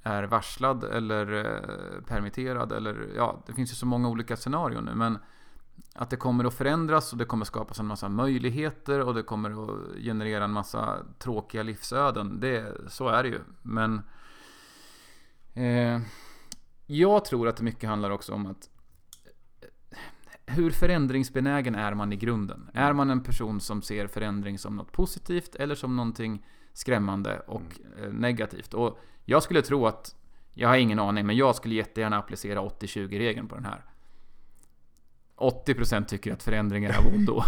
är 0.03 0.23
varslad 0.23 0.83
eller 0.83 1.33
eh, 1.33 2.01
permitterad. 2.01 2.71
Eller, 2.71 3.09
ja, 3.15 3.43
det 3.47 3.53
finns 3.53 3.71
ju 3.71 3.75
så 3.75 3.85
många 3.85 4.09
olika 4.09 4.35
scenarion 4.35 4.85
nu. 4.85 4.95
Men 4.95 5.17
att 5.95 6.09
det 6.09 6.17
kommer 6.17 6.43
att 6.43 6.53
förändras 6.53 7.11
och 7.11 7.17
det 7.17 7.25
kommer 7.25 7.45
skapas 7.45 7.79
en 7.79 7.85
massa 7.85 8.09
möjligheter 8.09 8.99
och 8.99 9.13
det 9.13 9.23
kommer 9.23 9.49
att 9.49 9.97
generera 9.97 10.43
en 10.43 10.51
massa 10.51 10.97
tråkiga 11.19 11.63
livsöden. 11.63 12.39
Det, 12.39 12.75
så 12.87 13.07
är 13.07 13.23
det 13.23 13.29
ju. 13.29 13.39
Men 13.61 14.01
eh, 15.53 16.01
jag 16.85 17.25
tror 17.25 17.47
att 17.47 17.57
det 17.57 17.63
mycket 17.63 17.89
handlar 17.89 18.09
också 18.09 18.33
om 18.33 18.45
att 18.45 18.69
hur 20.45 20.71
förändringsbenägen 20.71 21.75
är 21.75 21.93
man 21.93 22.13
i 22.13 22.15
grunden? 22.15 22.69
Är 22.73 22.93
man 22.93 23.09
en 23.09 23.23
person 23.23 23.59
som 23.61 23.81
ser 23.81 24.07
förändring 24.07 24.59
som 24.59 24.75
något 24.75 24.91
positivt 24.91 25.55
eller 25.55 25.75
som 25.75 25.95
någonting 25.95 26.45
skrämmande 26.73 27.39
och 27.39 27.79
eh, 28.01 28.11
negativt? 28.11 28.73
Och 28.73 28.99
jag 29.25 29.44
skulle 29.44 29.62
tro 29.62 29.88
att, 29.88 30.15
jag 30.53 30.70
har 30.70 30.75
ingen 30.77 31.00
aning, 31.00 31.25
men 31.25 31.36
jag 31.36 31.55
skulle 31.55 31.75
jättegärna 31.75 32.17
applicera 32.17 32.62
80-20-regeln 32.62 33.48
på 33.48 33.55
den 33.55 33.65
här. 33.65 33.82
80% 35.38 36.05
tycker 36.05 36.34
att 36.34 36.44
förändringar 36.44 36.89
är 36.89 36.98
av 36.98 37.13
ondo. 37.15 37.41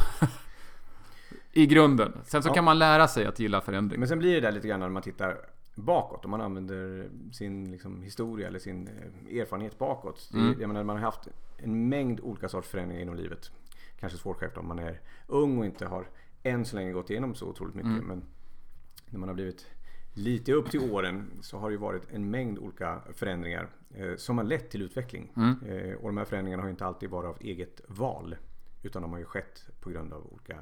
I 1.51 1.65
grunden. 1.67 2.13
Sen 2.25 2.43
så 2.43 2.49
Ja. 2.49 2.54
kan 2.54 2.63
man 2.63 2.80
lära 2.80 3.08
sig 3.08 3.25
att 3.25 3.39
gilla 3.39 3.62
förändring. 3.62 3.99
Men 3.99 4.10
sen 4.10 4.19
blir 4.19 4.34
det 4.34 4.41
där 4.41 4.51
lite 4.51 4.67
grann 4.67 4.80
när 4.80 4.89
man 4.89 5.01
tittar 5.01 5.38
bakåt. 5.75 6.25
Om 6.25 6.32
man 6.32 6.41
använder 6.41 7.10
sin 7.32 7.71
liksom, 7.71 8.01
historia 8.01 8.47
eller 8.47 8.60
sin 8.60 8.88
eh, 8.88 9.38
erfarenhet 9.39 9.78
bakåt. 9.78 10.30
Mm. 10.34 10.56
jag 10.60 10.67
menar, 10.67 10.84
man 10.84 10.95
har 10.95 11.04
haft 11.04 11.28
en 11.58 11.89
mängd 11.89 12.19
olika 12.19 12.49
sorts 12.49 12.67
förändringar 12.69 13.01
inom 13.01 13.15
livet. 13.15 13.51
Kanske 13.99 14.17
svårt 14.17 14.38
självt 14.39 14.58
om 14.58 14.67
man 14.67 14.80
är 14.80 14.99
ung 15.28 15.58
och 15.58 15.65
inte 15.65 15.86
har 15.86 16.08
än 16.43 16.65
så 16.65 16.75
länge 16.75 16.91
gått 16.91 17.10
igenom 17.10 17.36
så 17.36 17.45
otroligt 17.47 17.75
mycket. 17.75 17.91
Mm. 17.91 18.06
Men 18.06 18.23
när 19.10 19.19
man 19.19 19.30
har 19.30 19.34
blivit 19.34 19.65
lite 20.17 20.53
upp 20.53 20.71
till 20.71 20.91
åren 20.91 21.32
så 21.41 21.58
har 21.58 21.69
det 21.69 21.73
ju 21.73 21.80
varit 21.80 22.12
en 22.12 22.30
mängd 22.30 22.60
olika 22.60 23.01
förändringar 23.13 23.69
eh, 23.95 24.15
som 24.17 24.38
har 24.38 24.45
lett 24.45 24.69
till 24.69 24.82
utveckling. 24.82 25.32
Mm. 25.36 25.56
Eh, 25.65 25.95
och 25.95 26.08
de 26.08 26.17
här 26.17 26.25
förändringarna 26.25 26.63
har 26.63 26.69
inte 26.69 26.86
alltid 26.86 27.10
varit 27.10 27.27
av 27.27 27.38
eget 27.39 27.82
val. 27.88 28.36
Utan 28.84 29.01
de 29.01 29.12
har 29.12 29.19
ju 29.19 29.25
skett 29.25 29.65
på 29.80 29.89
grund 29.89 30.13
av 30.13 30.27
olika 30.34 30.58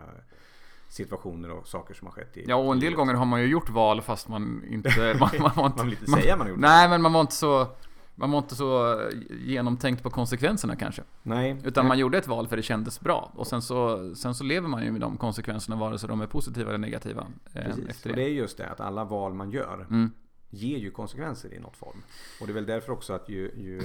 situationer 0.87 1.51
och 1.51 1.67
saker 1.67 1.93
som 1.93 2.07
har 2.07 2.11
skett 2.11 2.37
i 2.37 2.45
Ja, 2.47 2.55
och 2.55 2.73
en 2.73 2.79
del 2.79 2.95
gånger 2.95 3.13
har 3.13 3.25
man 3.25 3.41
ju 3.41 3.47
gjort 3.47 3.69
val 3.69 4.01
fast 4.01 4.27
man 4.27 4.63
inte... 4.69 4.89
Man, 5.19 5.29
man, 5.55 5.65
inte 5.65 5.77
Man 5.77 5.85
vill 5.85 5.97
inte 6.01 6.11
säga 6.11 6.35
man 6.35 6.47
har 6.47 6.49
gjort 6.49 6.61
det. 6.61 6.67
Nej, 6.67 6.89
men 6.89 7.01
man 7.01 7.13
var 7.13 7.21
inte 7.21 7.33
så... 7.35 7.67
Man 8.17 8.31
var 8.31 8.39
inte 8.39 8.55
så 8.55 9.01
genomtänkt 9.29 10.03
på 10.03 10.09
konsekvenserna 10.09 10.75
kanske. 10.75 11.01
Nej. 11.23 11.57
Utan 11.63 11.87
man 11.87 11.97
gjorde 11.99 12.17
ett 12.17 12.27
val 12.27 12.47
för 12.47 12.57
det 12.57 12.63
kändes 12.63 12.99
bra. 12.99 13.31
Och 13.35 13.47
sen 13.47 13.61
så, 13.61 14.15
sen 14.15 14.35
så 14.35 14.43
lever 14.43 14.67
man 14.67 14.83
ju 14.85 14.91
med 14.91 15.01
de 15.01 15.17
konsekvenserna 15.17 15.75
vare 15.75 15.99
sig 15.99 16.09
de 16.09 16.21
är 16.21 16.27
positiva 16.27 16.69
eller 16.69 16.77
negativa. 16.77 17.27
Eh, 17.53 17.63
Precis. 17.63 17.87
efter 17.89 18.09
Och 18.09 18.15
det. 18.15 18.21
det 18.21 18.27
är 18.29 18.33
just 18.33 18.57
det 18.57 18.69
att 18.69 18.79
alla 18.79 19.03
val 19.03 19.33
man 19.33 19.51
gör 19.51 19.85
Mm. 19.89 20.11
ger 20.49 20.77
ju 20.77 20.91
konsekvenser 20.91 21.53
i 21.53 21.59
något 21.59 21.77
form. 21.77 22.03
Och 22.41 22.47
det 22.47 22.51
är 22.51 22.55
väl 22.55 22.65
därför 22.65 22.91
också 22.93 23.13
att 23.13 23.29
ju, 23.29 23.51
ju, 23.57 23.81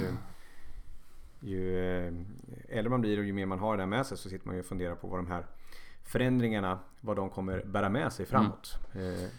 ju 1.39 1.79
eh, 2.07 2.13
äldre 2.69 2.89
man 2.89 3.01
blir 3.01 3.17
och 3.19 3.25
ju 3.25 3.33
mer 3.33 3.45
man 3.45 3.59
har 3.59 3.77
det 3.77 3.81
där 3.81 3.87
med 3.87 4.05
sig 4.05 4.17
så 4.17 4.29
sitter 4.29 4.47
man 4.47 4.55
ju 4.55 4.59
och 4.61 4.65
funderar 4.67 4.95
på 4.95 5.07
vad 5.07 5.19
de 5.19 5.27
här 5.27 5.45
förändringarna, 6.03 6.79
vad 7.01 7.15
de 7.15 7.29
kommer 7.29 7.63
bära 7.65 7.89
med 7.89 8.13
sig 8.13 8.25
framåt. 8.25 8.77
Eh, 8.93 9.29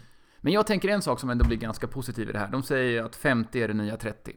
Men 0.41 0.53
jag 0.53 0.67
tänker 0.67 0.89
en 0.89 1.01
sak 1.01 1.19
som 1.19 1.29
ändå 1.29 1.45
blir 1.45 1.57
ganska 1.57 1.87
positiv 1.87 2.29
i 2.29 2.31
det 2.31 2.39
här. 2.39 2.47
De 2.47 2.63
säger 2.63 3.03
att 3.03 3.15
50 3.15 3.61
är 3.63 3.67
det 3.67 3.73
nya 3.73 3.97
30. 3.97 4.35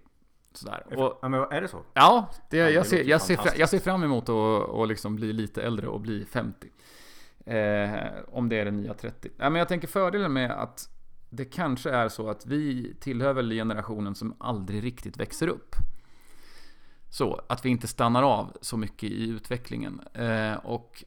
Sådär. 0.56 0.86
Och, 0.86 1.18
ja, 1.22 1.28
men 1.28 1.40
är 1.40 1.60
det 1.60 1.68
så? 1.68 1.82
ja, 1.94 2.30
det, 2.50 2.56
Ja, 2.56 2.64
det 2.64 2.70
jag, 2.70 2.86
ser, 2.86 3.04
jag, 3.04 3.22
ser, 3.22 3.38
jag 3.56 3.68
ser 3.68 3.78
fram 3.78 4.02
emot 4.02 4.28
att, 4.28 4.70
att 4.70 4.88
liksom 4.88 5.16
bli 5.16 5.32
lite 5.32 5.62
äldre 5.62 5.86
och 5.86 6.00
bli 6.00 6.24
50. 6.24 6.68
Eh, 7.46 8.10
om 8.28 8.48
det 8.48 8.60
är 8.60 8.64
det 8.64 8.70
nya 8.70 8.94
30. 8.94 9.28
Ja, 9.36 9.50
men 9.50 9.58
jag 9.58 9.68
tänker 9.68 9.88
fördelen 9.88 10.32
med 10.32 10.50
att 10.50 10.88
det 11.30 11.44
kanske 11.44 11.90
är 11.90 12.08
så 12.08 12.30
att 12.30 12.46
vi 12.46 12.94
tillhör 13.00 13.32
väl 13.32 13.50
generationen 13.50 14.14
som 14.14 14.34
aldrig 14.38 14.84
riktigt 14.84 15.16
växer 15.16 15.48
upp. 15.48 15.74
Så, 17.10 17.40
att 17.48 17.64
vi 17.64 17.68
inte 17.68 17.88
stannar 17.88 18.22
av 18.22 18.56
så 18.60 18.76
mycket 18.76 19.10
i 19.10 19.28
utvecklingen. 19.28 20.00
Eh, 20.14 20.54
och 20.54 21.04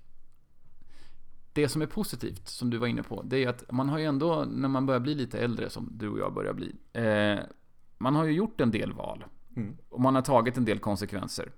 det 1.54 1.70
som 1.70 1.82
är 1.82 1.86
positivt, 1.86 2.48
som 2.48 2.70
du 2.70 2.78
var 2.78 2.88
inne 2.88 3.04
på, 3.04 3.22
det 3.24 3.44
är 3.44 3.50
att 3.50 3.72
man 3.72 3.90
har 3.90 3.98
ju 3.98 4.06
ändå, 4.06 4.46
när 4.46 4.70
man 4.70 4.86
börjar 4.86 5.00
bli 5.00 5.16
lite 5.16 5.40
äldre, 5.40 5.70
som 5.70 5.90
du 5.92 6.10
och 6.10 6.20
jag 6.20 6.34
börjar 6.34 6.54
bli, 6.54 6.76
eh, 6.94 7.40
man 7.98 8.16
har 8.16 8.26
ju 8.26 8.32
gjort 8.32 8.62
en 8.62 8.72
del 8.72 8.94
val. 8.94 9.26
Mm. 9.56 9.78
Och 9.90 10.02
man 10.02 10.16
har 10.16 10.22
tagit 10.22 10.58
en 10.58 10.66
del 10.66 10.80
konsekvenser. 10.80 11.52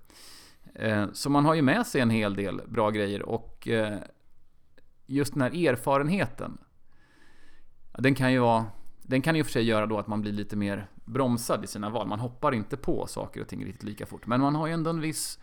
Eh, 0.74 1.06
så 1.12 1.30
man 1.30 1.44
har 1.44 1.54
ju 1.54 1.62
med 1.62 1.86
sig 1.86 2.00
en 2.00 2.10
hel 2.10 2.34
del 2.34 2.62
bra 2.68 2.90
grejer 2.90 3.22
och 3.22 3.68
eh, 3.68 3.98
just 5.06 5.32
den 5.32 5.42
här 5.42 5.68
erfarenheten, 5.68 6.58
den 7.98 8.14
kan 8.14 8.32
ju 8.32 8.38
vara 8.38 8.66
den 9.02 9.22
kan 9.22 9.36
ju 9.36 9.44
för 9.44 9.50
sig 9.50 9.64
göra 9.64 9.86
då 9.86 9.98
att 9.98 10.06
man 10.06 10.20
blir 10.20 10.32
lite 10.32 10.56
mer 10.56 10.86
bromsad 11.04 11.64
i 11.64 11.66
sina 11.66 11.90
val. 11.90 12.06
Man 12.06 12.20
hoppar 12.20 12.54
inte 12.54 12.76
på 12.76 13.06
saker 13.06 13.40
och 13.40 13.48
ting 13.48 13.64
riktigt 13.64 13.82
lika 13.82 14.06
fort. 14.06 14.26
Men 14.26 14.40
man 14.40 14.54
har 14.54 14.66
ju 14.66 14.72
ändå 14.72 14.90
en 14.90 15.00
viss 15.00 15.38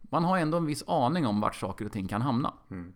Man 0.00 0.24
har 0.24 0.38
ändå 0.38 0.56
en 0.56 0.66
viss 0.66 0.84
aning 0.86 1.26
om 1.26 1.40
vart 1.40 1.54
saker 1.54 1.84
och 1.84 1.92
ting 1.92 2.08
kan 2.08 2.22
hamna. 2.22 2.54
Mm. 2.70 2.92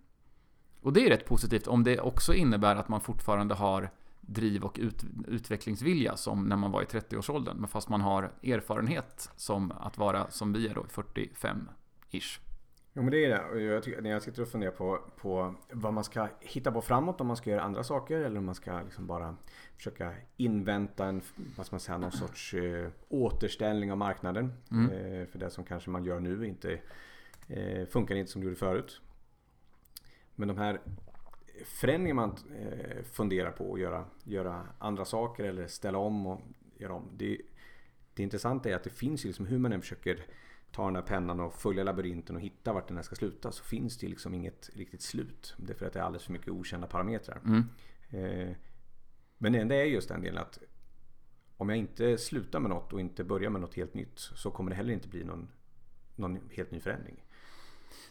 Och 0.80 0.92
det 0.92 1.06
är 1.06 1.10
rätt 1.10 1.26
positivt 1.26 1.66
om 1.66 1.84
det 1.84 2.00
också 2.00 2.34
innebär 2.34 2.76
att 2.76 2.88
man 2.88 3.00
fortfarande 3.00 3.54
har 3.54 3.90
driv 4.26 4.64
och 4.64 4.78
ut, 4.80 5.04
utvecklingsvilja 5.28 6.16
som 6.16 6.48
när 6.48 6.56
man 6.56 6.72
var 6.72 6.82
i 6.82 6.84
30-årsåldern. 6.84 7.56
Men 7.56 7.68
fast 7.68 7.88
man 7.88 8.00
har 8.00 8.32
erfarenhet 8.42 9.30
som 9.36 9.72
att 9.72 9.98
vara 9.98 10.30
som 10.30 10.52
vi 10.52 10.68
är 10.68 10.74
då, 10.74 10.82
45-ish. 10.82 12.40
Jo 12.92 13.02
men 13.02 13.10
det 13.10 13.24
är 13.24 13.28
det. 13.28 13.62
Jag 13.62 13.82
tycker, 13.82 14.02
när 14.02 14.10
jag 14.10 14.22
sitter 14.22 14.42
och 14.42 14.48
funderar 14.48 14.70
på, 14.70 15.00
på 15.16 15.54
vad 15.72 15.94
man 15.94 16.04
ska 16.04 16.28
hitta 16.40 16.72
på 16.72 16.82
framåt. 16.82 17.20
Om 17.20 17.26
man 17.26 17.36
ska 17.36 17.50
göra 17.50 17.62
andra 17.62 17.84
saker 17.84 18.20
eller 18.20 18.38
om 18.38 18.44
man 18.44 18.54
ska 18.54 18.80
liksom 18.82 19.06
bara 19.06 19.36
försöka 19.76 20.12
invänta 20.36 21.06
en, 21.06 21.22
vad 21.56 21.66
ska 21.66 21.74
man 21.74 21.80
säga, 21.80 21.98
någon 21.98 22.12
sorts 22.12 22.54
eh, 22.54 22.88
återställning 23.08 23.92
av 23.92 23.98
marknaden. 23.98 24.52
Mm. 24.70 24.90
Eh, 24.90 25.26
för 25.26 25.38
det 25.38 25.50
som 25.50 25.64
kanske 25.64 25.90
man 25.90 26.04
gör 26.04 26.20
nu 26.20 26.46
inte 26.46 26.80
eh, 27.48 27.86
funkar 27.86 28.14
inte 28.14 28.32
som 28.32 28.40
det 28.40 28.44
gjorde 28.44 28.56
förut. 28.56 29.00
Men 30.34 30.48
de 30.48 30.58
här 30.58 30.80
förändringar 31.64 32.14
man 32.14 32.36
eh, 32.58 33.02
funderar 33.02 33.50
på 33.50 33.74
att 33.74 33.80
göra, 33.80 34.04
göra 34.24 34.66
andra 34.78 35.04
saker 35.04 35.44
eller 35.44 35.66
ställa 35.66 35.98
om 35.98 36.26
och 36.26 36.40
göra 36.78 36.94
om. 36.94 37.08
Det, 37.16 37.38
det 38.14 38.22
intressanta 38.22 38.70
är 38.70 38.74
att 38.74 38.84
det 38.84 38.90
finns 38.90 39.24
ju 39.24 39.28
liksom 39.28 39.46
hur 39.46 39.58
man 39.58 39.72
än 39.72 39.80
försöker 39.80 40.26
ta 40.70 40.84
den 40.84 40.96
här 40.96 41.02
pennan 41.02 41.40
och 41.40 41.54
följa 41.54 41.84
labyrinten 41.84 42.36
och 42.36 42.42
hitta 42.42 42.72
vart 42.72 42.88
den 42.88 42.96
här 42.96 43.04
ska 43.04 43.16
sluta 43.16 43.52
så 43.52 43.64
finns 43.64 43.98
det 43.98 44.08
liksom 44.08 44.34
inget 44.34 44.70
riktigt 44.74 45.02
slut. 45.02 45.54
Det 45.58 45.72
är 45.72 45.76
för 45.76 45.86
att 45.86 45.92
det 45.92 45.98
är 45.98 46.04
alldeles 46.04 46.24
för 46.24 46.32
mycket 46.32 46.48
okända 46.48 46.86
parametrar. 46.86 47.40
Mm. 47.44 47.64
Eh, 48.10 48.56
men 49.38 49.52
det 49.52 49.58
enda 49.58 49.74
är 49.74 49.84
just 49.84 50.08
den 50.08 50.20
delen 50.20 50.42
att 50.42 50.58
om 51.56 51.68
jag 51.68 51.78
inte 51.78 52.18
slutar 52.18 52.60
med 52.60 52.70
något 52.70 52.92
och 52.92 53.00
inte 53.00 53.24
börjar 53.24 53.50
med 53.50 53.60
något 53.60 53.74
helt 53.74 53.94
nytt 53.94 54.18
så 54.18 54.50
kommer 54.50 54.70
det 54.70 54.76
heller 54.76 54.92
inte 54.92 55.08
bli 55.08 55.24
någon, 55.24 55.48
någon 56.16 56.38
helt 56.50 56.70
ny 56.70 56.80
förändring. 56.80 57.25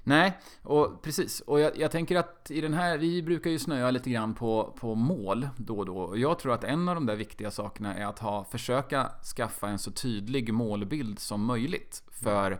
Nej, 0.04 0.38
och 0.62 1.02
precis. 1.02 1.39
Och 1.39 1.60
jag, 1.60 1.78
jag 1.78 1.91
tänker 1.91 2.15
att 2.15 2.52
i 2.52 2.62
den 2.62 2.74
här, 2.74 2.98
vi 2.98 3.24
brukar 3.24 3.50
ju 3.50 3.60
snöa 3.60 3.91
lite 3.91 4.10
grann 4.10 4.36
på, 4.36 4.76
på 4.80 4.95
mål 4.95 5.50
då 5.58 5.78
och 5.78 5.86
då. 5.86 5.98
Och 5.98 6.17
jag 6.17 6.39
tror 6.39 6.54
att 6.54 6.63
en 6.63 6.89
av 6.89 6.95
de 6.95 7.06
där 7.06 7.15
viktiga 7.15 7.52
sakerna 7.52 7.95
är 7.95 8.06
att 8.06 8.19
ha, 8.19 8.43
försöka 8.43 9.12
skaffa 9.36 9.67
en 9.69 9.80
så 9.80 9.91
tydlig 9.91 10.54
målbild 10.54 11.19
som 11.19 11.45
möjligt 11.45 12.04
för 12.12 12.60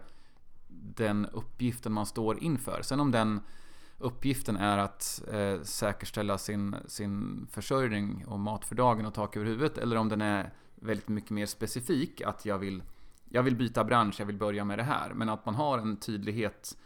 den 0.95 1.25
uppgiften 1.25 1.93
man 1.93 2.05
står 2.05 2.43
inför. 2.43 2.81
Sen 2.81 2.99
om 2.99 3.11
den 3.11 3.41
uppgiften 3.97 4.57
är 4.57 4.77
att 4.77 5.23
eh, 5.31 5.61
säkerställa 5.61 6.38
sin, 6.38 6.75
sin 6.88 7.47
försörjning 7.51 8.25
och 8.27 8.39
mat 8.39 8.65
för 8.65 8.75
dagen 8.75 9.05
och 9.05 9.13
tak 9.13 9.38
över 9.38 9.45
huvudet. 9.45 9.77
Eller 9.77 9.95
om 9.95 10.09
den 10.09 10.21
är 10.21 10.53
väldigt 10.75 11.07
mycket 11.07 11.31
mer 11.31 11.45
specifik. 11.45 12.21
Att 12.21 12.45
jag 12.45 12.57
vill, 12.57 12.83
jag 13.29 13.43
vill 13.43 13.55
byta 13.55 13.83
bransch, 13.83 14.15
jag 14.19 14.25
vill 14.25 14.38
börja 14.38 14.65
med 14.65 14.79
det 14.79 14.83
här. 14.83 15.13
Men 15.13 15.29
att 15.29 15.45
man 15.45 15.55
har 15.55 15.77
en 15.77 15.97
tydlighet 15.97 16.77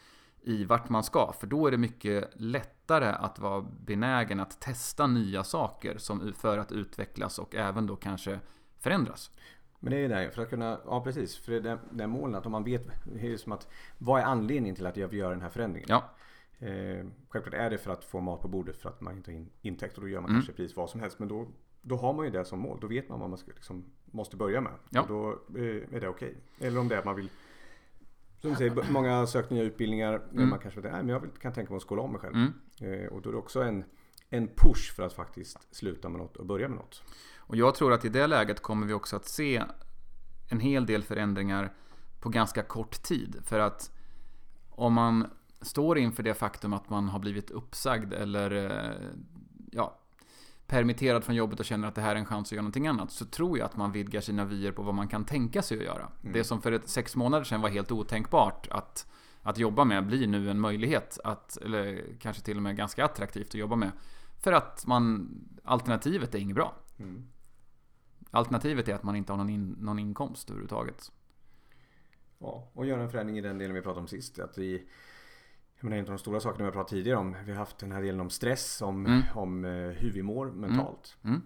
i 0.41 0.65
vart 0.65 0.89
man 0.89 1.03
ska. 1.03 1.33
För 1.39 1.47
då 1.47 1.67
är 1.67 1.71
det 1.71 1.77
mycket 1.77 2.29
lättare 2.33 3.05
att 3.05 3.39
vara 3.39 3.65
benägen 3.85 4.39
att 4.39 4.61
testa 4.61 5.07
nya 5.07 5.43
saker 5.43 5.97
som, 5.97 6.33
för 6.33 6.57
att 6.57 6.71
utvecklas 6.71 7.39
och 7.39 7.55
även 7.55 7.87
då 7.87 7.95
kanske 7.95 8.39
förändras. 8.77 9.31
Men 9.79 9.91
det 9.91 9.97
är 9.97 10.01
ju 10.01 10.07
det, 10.07 10.31
för 10.31 10.41
att 10.41 10.49
kunna, 10.49 10.79
ja 10.85 11.03
precis, 11.03 11.37
för 11.37 11.51
det 11.51 11.69
är 11.69 11.79
det 11.91 12.07
målen 12.07 12.35
att 12.35 12.45
om 12.45 12.51
man 12.51 12.63
vet, 12.63 12.87
det 13.13 13.33
är 13.33 13.37
som 13.37 13.51
att 13.51 13.67
vad 13.97 14.21
är 14.21 14.25
anledningen 14.25 14.75
till 14.75 14.85
att 14.85 14.97
jag 14.97 15.07
vill 15.07 15.19
göra 15.19 15.29
den 15.29 15.41
här 15.41 15.49
förändringen? 15.49 15.87
Ja. 15.89 16.03
Eh, 16.67 17.05
självklart 17.29 17.53
är 17.53 17.69
det 17.69 17.77
för 17.77 17.91
att 17.91 18.03
få 18.05 18.19
mat 18.19 18.41
på 18.41 18.47
bordet 18.47 18.77
för 18.77 18.89
att 18.89 19.01
man 19.01 19.17
inte 19.17 19.31
har 19.31 19.35
in, 19.35 19.49
intäkt 19.61 19.95
och 19.97 20.01
då 20.01 20.09
gör 20.09 20.21
man 20.21 20.29
Mm. 20.29 20.41
kanske 20.41 20.53
precis 20.53 20.77
vad 20.77 20.89
som 20.89 20.99
helst. 20.99 21.19
Men 21.19 21.27
då, 21.27 21.47
då 21.81 21.95
har 21.95 22.13
man 22.13 22.25
ju 22.25 22.31
det 22.31 22.45
som 22.45 22.59
mål. 22.59 22.77
Då 22.81 22.87
vet 22.87 23.09
man 23.09 23.19
vad 23.19 23.29
man 23.29 23.37
ska, 23.37 23.51
liksom, 23.51 23.85
måste 24.05 24.35
börja 24.35 24.61
med. 24.61 24.71
Ja. 24.89 25.01
Och 25.01 25.07
då 25.07 25.29
eh, 25.59 25.95
är 25.95 25.99
det 26.01 26.07
okej. 26.07 26.35
Eller 26.59 26.79
om 26.79 26.87
det 26.87 26.95
är 26.95 26.99
att 26.99 27.05
man 27.05 27.15
vill 27.15 27.29
som 28.41 28.49
du 28.49 28.55
säger, 28.55 28.91
många 28.91 29.27
sökt 29.27 29.49
nya 29.49 29.63
utbildningar. 29.63 30.21
Mm. 30.31 30.49
Man 30.49 30.59
kanske 30.59 30.81
vet, 30.81 30.91
nej, 30.91 31.03
men 31.03 31.09
jag 31.09 31.33
kan 31.41 31.53
tänka 31.53 31.71
mig 31.71 31.77
att 31.77 31.83
skola 31.83 32.01
om 32.01 32.11
mig 32.11 32.21
själv. 32.21 32.35
Mm. 32.35 32.53
Eh, 32.81 33.07
och 33.07 33.21
då 33.21 33.29
är 33.29 33.33
det 33.33 33.39
också 33.39 33.61
en, 33.61 33.83
en 34.29 34.47
push 34.47 34.93
för 34.95 35.03
att 35.03 35.13
faktiskt 35.13 35.75
sluta 35.75 36.09
med 36.09 36.21
något 36.21 36.37
och 36.37 36.45
börja 36.45 36.67
med 36.67 36.77
något. 36.77 37.03
Och 37.37 37.55
jag 37.55 37.75
tror 37.75 37.93
att 37.93 38.05
i 38.05 38.09
det 38.09 38.27
läget 38.27 38.59
kommer 38.59 38.87
vi 38.87 38.93
också 38.93 39.15
att 39.15 39.25
se 39.25 39.63
en 40.49 40.59
hel 40.59 40.85
del 40.85 41.03
förändringar 41.03 41.73
på 42.19 42.29
ganska 42.29 42.63
kort 42.63 43.03
tid. 43.03 43.35
För 43.43 43.59
att 43.59 43.91
om 44.69 44.93
man 44.93 45.27
står 45.61 45.97
inför 45.97 46.23
det 46.23 46.33
faktum 46.33 46.73
att 46.73 46.89
man 46.89 47.09
har 47.09 47.19
blivit 47.19 47.51
uppsagd 47.51 48.13
eller 48.13 48.51
eh, 48.51 49.09
ja, 49.71 49.98
permitterad 50.69 51.23
från 51.23 51.35
jobbet 51.35 51.59
och 51.59 51.65
känner 51.65 51.87
att 51.87 51.95
det 51.95 52.01
här 52.01 52.15
är 52.15 52.19
en 52.19 52.25
chans 52.25 52.47
att 52.47 52.51
göra 52.51 52.61
någonting 52.61 52.87
annat 52.87 53.11
så 53.11 53.25
tror 53.25 53.57
jag 53.57 53.65
att 53.65 53.77
man 53.77 53.91
vidgar 53.91 54.21
sina 54.21 54.45
vyer 54.45 54.71
på 54.71 54.81
vad 54.81 54.95
man 54.95 55.07
kan 55.07 55.25
tänka 55.25 55.61
sig 55.61 55.77
att 55.77 55.83
göra. 55.83 56.11
Mm. 56.21 56.33
Det 56.33 56.43
som 56.43 56.61
för 56.61 56.71
ett, 56.71 56.89
sex 56.89 57.15
månader 57.15 57.43
sedan 57.43 57.61
var 57.61 57.69
helt 57.69 57.91
otänkbart 57.91 58.67
att, 58.71 59.07
att 59.41 59.57
jobba 59.57 59.83
med 59.83 60.07
blir 60.07 60.27
nu 60.27 60.49
en 60.49 60.59
möjlighet 60.59 61.19
att, 61.23 61.57
eller 61.57 62.03
kanske 62.19 62.43
till 62.43 62.57
och 62.57 62.63
med 62.63 62.77
ganska 62.77 63.05
attraktivt 63.05 63.47
att 63.47 63.53
jobba 63.53 63.75
med. 63.75 63.91
För 64.37 64.53
att 64.53 64.85
man, 64.87 65.29
alternativet 65.63 66.35
är 66.35 66.39
inget 66.39 66.55
bra. 66.55 66.75
Mm. 66.97 67.25
Alternativet 68.31 68.87
är 68.87 68.95
att 68.95 69.03
man 69.03 69.15
inte 69.15 69.31
har 69.31 69.37
någon, 69.37 69.49
in, 69.49 69.75
någon 69.79 69.99
inkomst 69.99 70.49
överhuvudtaget. 70.49 71.11
Ja, 72.39 72.69
och 72.73 72.85
göra 72.85 73.01
en 73.01 73.09
förändring 73.09 73.37
i 73.37 73.41
den 73.41 73.57
delen 73.57 73.75
vi 73.75 73.81
pratade 73.81 74.01
om 74.01 74.07
sist. 74.07 74.39
Att 74.39 74.57
vi, 74.57 74.87
jag 75.79 75.83
menar, 75.83 75.97
en 75.97 76.03
av 76.03 76.09
de 76.09 76.17
stora 76.17 76.39
sakerna 76.39 76.57
vi 76.63 76.65
har 76.65 76.71
pratat 76.71 76.89
tidigare 76.89 77.17
om. 77.19 77.35
Vi 77.45 77.51
har 77.51 77.57
haft 77.59 77.77
den 77.77 77.91
här 77.91 78.01
delen 78.01 78.19
om 78.21 78.29
stress, 78.29 78.81
om, 78.81 79.05
Mm. 79.05 79.21
om 79.35 79.65
eh, 79.65 79.71
hur 79.71 80.11
vi 80.11 80.23
mår 80.23 80.45
mentalt. 80.51 81.17
Mm. 81.23 81.41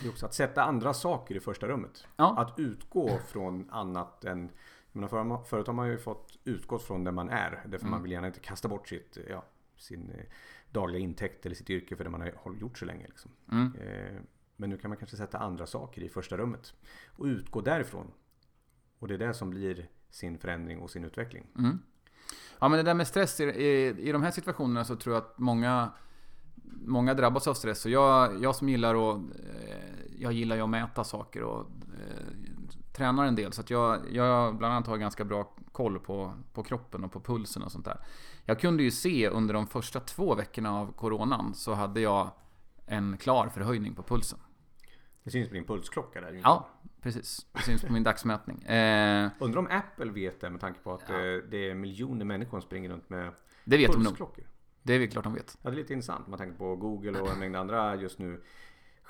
Det 0.00 0.06
är 0.08 0.10
också 0.10 0.26
att 0.26 0.34
sätta 0.34 0.62
andra 0.62 0.94
saker 0.94 1.34
i 1.34 1.40
första 1.40 1.68
rummet. 1.68 2.06
Ja. 2.16 2.34
Att 2.38 2.58
utgå 2.58 3.18
från 3.18 3.70
annat 3.70 4.24
än 4.24 4.50
jag 4.92 5.00
menar, 5.00 5.08
för, 5.08 5.44
förut 5.44 5.66
har 5.66 5.74
man 5.74 5.88
ju 5.88 5.98
fått 5.98 6.38
utgått 6.44 6.82
från 6.82 7.04
där 7.04 7.12
man 7.12 7.28
är. 7.30 7.50
Därför 7.50 7.84
Mm. 7.86 7.90
man 7.90 8.02
vill 8.02 8.12
gärna 8.12 8.26
inte 8.26 8.40
kasta 8.40 8.68
bort 8.68 8.88
sitt, 8.88 9.18
ja, 9.28 9.44
sin 9.76 10.10
eh, 10.10 10.24
dagliga 10.70 11.02
intäkt 11.02 11.46
eller 11.46 11.56
sitt 11.56 11.70
yrke 11.70 11.96
för 11.96 12.04
det 12.04 12.10
man 12.10 12.20
har 12.20 12.54
gjort 12.60 12.78
så 12.78 12.84
länge. 12.84 13.06
Liksom. 13.06 13.30
Mm. 13.52 13.74
Eh, 13.74 14.20
men 14.56 14.70
nu 14.70 14.78
kan 14.78 14.88
man 14.90 14.98
kanske 14.98 15.16
sätta 15.16 15.38
andra 15.38 15.66
saker 15.66 16.02
i 16.02 16.08
första 16.08 16.36
rummet. 16.36 16.74
Och 17.06 17.24
utgå 17.24 17.60
därifrån. 17.60 18.12
Och 18.98 19.08
det 19.08 19.14
är 19.14 19.18
det 19.18 19.34
som 19.34 19.50
blir 19.50 19.88
sin 20.10 20.38
förändring 20.38 20.78
och 20.80 20.90
sin 20.90 21.04
utveckling. 21.04 21.46
Mm. 21.58 21.78
Ja 22.58 22.68
men 22.68 22.76
det 22.76 22.82
där 22.82 22.94
med 22.94 23.06
stress, 23.06 23.40
i, 23.40 23.44
i, 23.44 23.94
i 24.08 24.12
de 24.12 24.22
här 24.22 24.30
situationerna 24.30 24.84
så 24.84 24.96
tror 24.96 25.14
jag 25.14 25.24
att 25.24 25.38
många 25.38 25.90
Många 26.80 27.14
drabbas 27.14 27.48
av 27.48 27.54
stress. 27.54 27.84
Och 27.84 27.90
jag, 27.90 28.42
jag 28.42 28.56
som 28.56 28.68
gillar 28.68 28.94
att 28.94 29.16
eh, 29.16 30.14
Jag 30.18 30.32
gillar 30.32 30.56
ju 30.56 30.62
att 30.62 30.70
mäta 30.70 31.04
saker 31.04 31.42
och 31.42 31.60
eh, 31.60 32.26
Tränar 32.92 33.24
en 33.24 33.34
del. 33.34 33.52
Så 33.52 33.60
att 33.60 33.70
jag, 33.70 34.00
jag 34.12 34.56
bland 34.56 34.74
annat 34.74 34.86
har 34.86 34.96
ganska 34.96 35.24
bra 35.24 35.54
koll 35.72 35.98
på, 35.98 36.32
på 36.52 36.62
kroppen 36.62 37.04
och 37.04 37.12
på 37.12 37.20
pulsen 37.20 37.62
och 37.62 37.72
sånt 37.72 37.84
där. 37.84 38.00
Jag 38.44 38.60
kunde 38.60 38.82
ju 38.82 38.90
se 38.90 39.28
under 39.28 39.54
de 39.54 39.66
första 39.66 40.00
två 40.00 40.34
veckorna 40.34 40.80
av 40.80 40.92
Coronan 40.92 41.54
så 41.54 41.74
hade 41.74 42.00
jag 42.00 42.30
En 42.86 43.16
klar 43.16 43.48
förhöjning 43.48 43.94
på 43.94 44.02
pulsen. 44.02 44.38
Det 45.24 45.30
syns 45.30 45.48
på 45.48 45.54
din 45.54 45.64
pulsklocka 45.64 46.20
där. 46.20 46.40
Ja, 46.42 46.68
precis. 47.02 47.46
Det 47.52 47.62
syns 47.62 47.82
på 47.82 47.92
min 47.92 48.02
dagsmätning 48.04 48.62
eh, 48.62 49.30
Undrar 49.38 49.58
om 49.58 49.66
Apple 49.70 50.12
vet 50.12 50.40
det 50.40 50.50
med 50.50 50.60
tanke 50.60 50.80
på 50.80 50.92
att 50.94 51.02
Ja. 51.08 51.14
eh, 51.14 51.36
det 51.50 51.70
är 51.70 51.74
miljoner 51.74 52.24
människor 52.24 52.60
som 52.60 52.62
springer 52.68 52.90
runt 52.90 53.10
med 53.10 53.32
Det 53.64 53.76
vet 53.76 53.86
de 53.92 53.96
nog. 53.98 54.04
pulsklockor. 54.06 54.44
Det 54.82 54.94
är 54.94 54.98
väl 54.98 55.08
klart 55.10 55.24
de 55.24 55.34
vet. 55.34 55.58
Ja, 55.62 55.70
det 55.70 55.74
är 55.74 55.76
lite 55.76 55.92
intressant. 55.92 56.26
Man 56.26 56.38
tänker 56.38 56.58
på 56.58 56.76
Google 56.76 57.20
och 57.20 57.32
en 57.32 57.38
mängd 57.38 57.56
andra 57.56 57.96
just 57.96 58.18
nu 58.18 58.42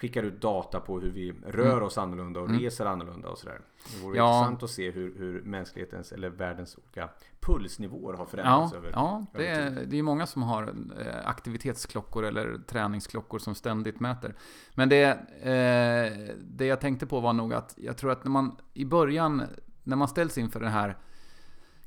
skickar 0.00 0.22
ut 0.22 0.40
data 0.40 0.80
på 0.80 1.00
hur 1.00 1.10
vi 1.10 1.34
rör 1.46 1.80
oss 1.82 1.98
annorlunda 1.98 2.40
och 2.40 2.48
Mm. 2.48 2.60
reser 2.60 2.86
annorlunda 2.86 3.28
och 3.28 3.38
sådär. 3.38 3.60
Det 3.96 4.02
vore 4.04 4.16
Ja. 4.16 4.38
intressant 4.38 4.62
att 4.62 4.70
se 4.70 4.90
hur, 4.90 5.14
hur 5.18 5.42
mänsklighetens 5.42 6.12
eller 6.12 6.28
världens 6.30 6.76
olika 6.78 7.08
pulsnivåer 7.40 8.12
har 8.14 8.20
Ja, 8.24 8.26
förändrats 8.26 8.72
över 8.74 8.90
ja 8.92 9.26
det, 9.32 9.48
över 9.48 9.80
är, 9.80 9.86
det 9.86 9.98
är 9.98 10.02
många 10.02 10.26
som 10.26 10.42
har 10.42 10.62
eh, 10.62 11.28
aktivitetsklockor 11.28 12.24
eller 12.24 12.58
träningsklockor 12.66 13.38
som 13.38 13.54
ständigt 13.54 14.00
mäter. 14.00 14.34
Men 14.74 14.88
det, 14.88 15.04
eh, 15.42 16.34
det 16.50 16.66
jag 16.66 16.80
tänkte 16.80 17.06
på 17.06 17.20
var 17.20 17.32
nog 17.32 17.54
att 17.54 17.74
jag 17.76 17.96
tror 17.96 18.10
att 18.12 18.24
när 18.24 18.30
man 18.30 18.56
i 18.74 18.84
början, 18.84 19.42
när 19.84 19.96
man 19.96 20.08
ställs 20.08 20.38
inför 20.38 20.60
den 20.60 20.72
här 20.72 20.96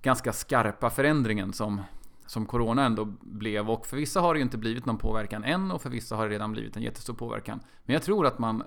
ganska 0.01 0.33
skarpa 0.33 0.89
förändringen 0.89 1.53
som, 1.53 1.81
som 2.31 2.45
Corona 2.45 2.85
ändå 2.85 3.05
blev. 3.21 3.69
Och 3.69 3.85
för 3.85 3.97
vissa 3.97 4.21
har 4.21 4.33
det 4.33 4.37
ju 4.37 4.43
inte 4.43 4.57
blivit 4.57 4.85
någon 4.85 4.97
påverkan 4.97 5.43
än 5.43 5.71
och 5.71 5.81
för 5.81 5.89
vissa 5.89 6.15
har 6.15 6.27
det 6.27 6.33
redan 6.33 6.51
blivit 6.51 6.75
en 6.75 6.83
jättestor 6.83 7.13
påverkan. 7.13 7.59
Men 7.83 7.93
jag 7.93 8.03
tror 8.03 8.25
att 8.25 8.39
man 8.39 8.63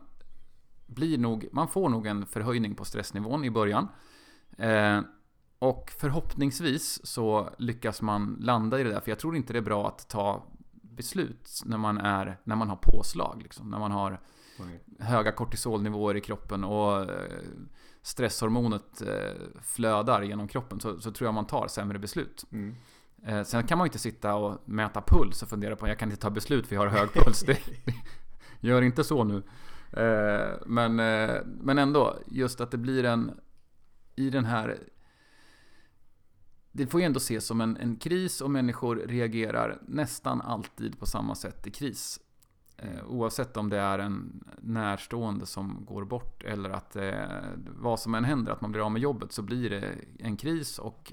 blir 0.86 1.18
nog, 1.18 1.48
man 1.52 1.68
får 1.68 1.88
nog 1.88 2.06
en 2.06 2.26
förhöjning 2.26 2.74
på 2.74 2.84
stressnivån 2.84 3.44
i 3.44 3.50
början. 3.50 3.88
Eh, 4.58 5.00
och 5.58 5.90
förhoppningsvis 5.98 7.06
så 7.06 7.50
lyckas 7.58 8.02
man 8.02 8.36
landa 8.40 8.80
i 8.80 8.82
det 8.82 8.90
där. 8.90 9.00
För 9.00 9.10
jag 9.10 9.18
tror 9.18 9.36
inte 9.36 9.52
det 9.52 9.58
är 9.58 9.62
bra 9.62 9.88
att 9.88 10.08
ta 10.08 10.46
beslut 10.72 11.62
när 11.64 11.78
man, 11.78 11.98
är, 11.98 12.40
när 12.44 12.56
man 12.56 12.68
har 12.68 12.78
påslag. 12.82 13.40
Liksom. 13.42 13.70
När 13.70 13.78
man 13.78 13.92
har 13.92 14.20
Nej. 14.58 14.80
höga 14.98 15.32
kortisolnivåer 15.32 16.16
i 16.16 16.20
kroppen 16.20 16.64
och 16.64 17.00
eh, 17.00 17.40
stresshormonet 18.02 19.02
eh, 19.02 19.60
flödar 19.62 20.22
genom 20.22 20.48
kroppen. 20.48 20.80
Så, 20.80 21.00
så 21.00 21.10
tror 21.10 21.26
jag 21.26 21.34
man 21.34 21.46
tar 21.46 21.68
sämre 21.68 21.98
beslut. 21.98 22.44
Mm. 22.52 22.74
Eh, 23.26 23.42
sen 23.42 23.66
kan 23.66 23.78
man 23.78 23.84
ju 23.84 23.88
inte 23.88 23.98
sitta 23.98 24.34
och 24.34 24.68
mäta 24.68 25.02
puls 25.02 25.42
och 25.42 25.48
fundera 25.48 25.76
på 25.76 25.88
jag 25.88 25.98
kan 25.98 26.10
inte 26.10 26.22
ta 26.22 26.30
beslut 26.30 26.66
för 26.66 26.74
jag 26.74 26.82
har 26.82 26.88
hög 26.88 27.12
puls. 27.12 27.40
Det, 27.40 27.58
gör 28.60 28.82
inte 28.82 29.04
så 29.04 29.24
nu. 29.24 29.42
Eh, 29.92 30.52
men, 30.66 31.00
eh, 31.00 31.36
men 31.44 31.78
ändå, 31.78 32.18
just 32.26 32.60
att 32.60 32.70
det 32.70 32.78
blir 32.78 33.04
en... 33.04 33.40
I 34.16 34.30
den 34.30 34.44
här... 34.44 34.78
Det 36.72 36.86
får 36.86 37.00
ju 37.00 37.06
ändå 37.06 37.18
ses 37.18 37.46
som 37.46 37.60
en, 37.60 37.76
en 37.76 37.96
kris 37.96 38.40
och 38.40 38.50
människor 38.50 38.96
reagerar 38.96 39.78
nästan 39.86 40.40
alltid 40.40 40.98
på 40.98 41.06
samma 41.06 41.34
sätt 41.34 41.66
i 41.66 41.70
kris. 41.70 42.20
Eh, 42.76 43.04
oavsett 43.06 43.56
om 43.56 43.70
det 43.70 43.78
är 43.78 43.98
en 43.98 44.44
närstående 44.58 45.46
som 45.46 45.84
går 45.84 46.04
bort 46.04 46.42
eller 46.42 46.70
att 46.70 46.96
eh, 46.96 47.12
vad 47.66 48.00
som 48.00 48.14
än 48.14 48.24
händer, 48.24 48.52
att 48.52 48.60
man 48.60 48.72
blir 48.72 48.84
av 48.84 48.92
med 48.92 49.02
jobbet, 49.02 49.32
så 49.32 49.42
blir 49.42 49.70
det 49.70 49.94
en 50.18 50.36
kris 50.36 50.78
och 50.78 51.12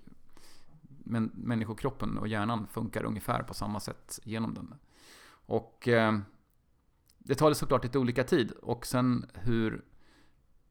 men 1.11 1.31
människokroppen 1.33 2.17
och 2.17 2.27
hjärnan 2.27 2.67
funkar 2.67 3.03
ungefär 3.03 3.43
på 3.43 3.53
samma 3.53 3.79
sätt 3.79 4.19
genom 4.23 4.53
den. 4.53 4.73
Och 5.45 5.87
eh, 5.87 6.19
det 7.17 7.35
tar 7.35 7.53
såklart 7.53 7.83
lite 7.83 7.99
olika 7.99 8.23
tid 8.23 8.51
och 8.51 8.85
sen 8.85 9.25
hur 9.33 9.85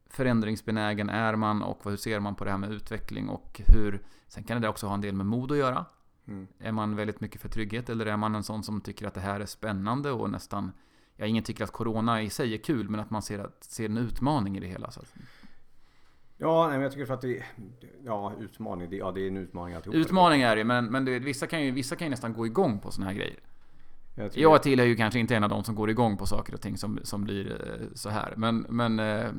förändringsbenägen 0.07 1.09
är 1.09 1.37
man 1.37 1.63
och 1.63 1.81
hur 1.85 1.97
ser 1.97 2.21
man 2.21 2.35
på 2.35 2.45
det 2.45 2.51
här 2.51 2.59
med 2.59 2.73
utveckling 2.73 3.29
och 3.29 3.61
hur 3.67 4.03
Sen 4.31 4.45
kan 4.45 4.63
det 4.63 4.69
också 4.69 4.87
ha 4.87 4.95
en 4.95 5.01
del 5.01 5.15
med 5.15 5.27
mod 5.27 5.53
att 5.53 5.59
göra. 5.59 5.85
Mm. 6.27 6.47
Är 6.59 6.73
man 6.73 6.97
väldigt 6.97 7.21
mycket 7.21 7.41
för 7.41 7.49
trygghet 7.49 7.89
eller 7.89 8.07
är 8.07 8.17
man 8.17 8.35
en 8.35 8.43
sån 8.43 8.63
som 8.63 8.81
tycker 8.81 9.07
att 9.07 9.15
det 9.15 9.21
här 9.21 9.41
är 9.41 9.47
spännande 9.47 10.11
och 10.11 10.31
nästan 10.31 10.73
Ja, 11.17 11.27
ingen 11.27 11.45
tycker 11.45 11.65
att 11.65 11.71
Corona 11.71 12.23
i 12.23 12.31
sig 12.31 12.55
är 12.55 12.59
kul 12.59 12.89
men 12.89 13.01
att 13.01 13.11
man 13.11 13.23
ser, 13.23 13.39
att, 13.39 13.65
ser 13.65 13.85
en 13.85 13.97
utmaning 13.97 14.57
i 14.57 14.61
det 14.61 14.67
hela. 14.67 14.91
Så 14.91 15.01
att, 15.01 15.15
Ja, 16.41 16.67
nej, 16.67 16.73
men 16.73 16.83
jag 16.83 16.93
tycker 16.93 17.07
för 17.07 17.15
att 17.15 17.21
det 17.21 17.43
Ja, 18.05 18.33
utmaning. 18.41 18.91
Det, 18.91 18.97
ja, 18.97 19.13
det 19.13 19.21
är 19.21 19.29
en 19.29 19.37
utmaning 19.37 19.75
alltihop. 19.75 19.97
utmaning 19.97 20.43
är 20.43 20.57
det 20.57 20.65
men, 20.65 20.85
men 20.87 21.05
det, 21.05 21.19
vissa, 21.19 21.47
kan 21.47 21.65
ju, 21.65 21.71
vissa 21.71 21.97
kan 21.97 22.07
ju 22.07 22.11
nästan 22.11 22.33
gå 22.33 22.47
igång 22.47 22.79
på 22.79 22.91
såna 22.91 23.07
här 23.07 23.15
grejer. 23.15 23.39
Jag 24.15 24.31
Jag 24.35 24.63
tillhör 24.63 24.87
ju 24.87 24.97
kanske 24.97 25.21
inte 25.21 25.37
en 25.37 25.45
av 25.45 25.51
de 25.51 25.65
som 25.65 25.75
går 25.75 25.91
igång 25.91 26.17
på 26.17 26.27
saker 26.27 26.55
och 26.55 26.61
ting 26.61 26.77
som, 26.77 27.01
som 27.03 27.25
blir 27.25 27.51
eh, 27.51 27.87
så 27.95 28.09
här. 28.09 28.35
Men, 28.37 28.67
men 28.69 28.99
eh, 29.01 29.31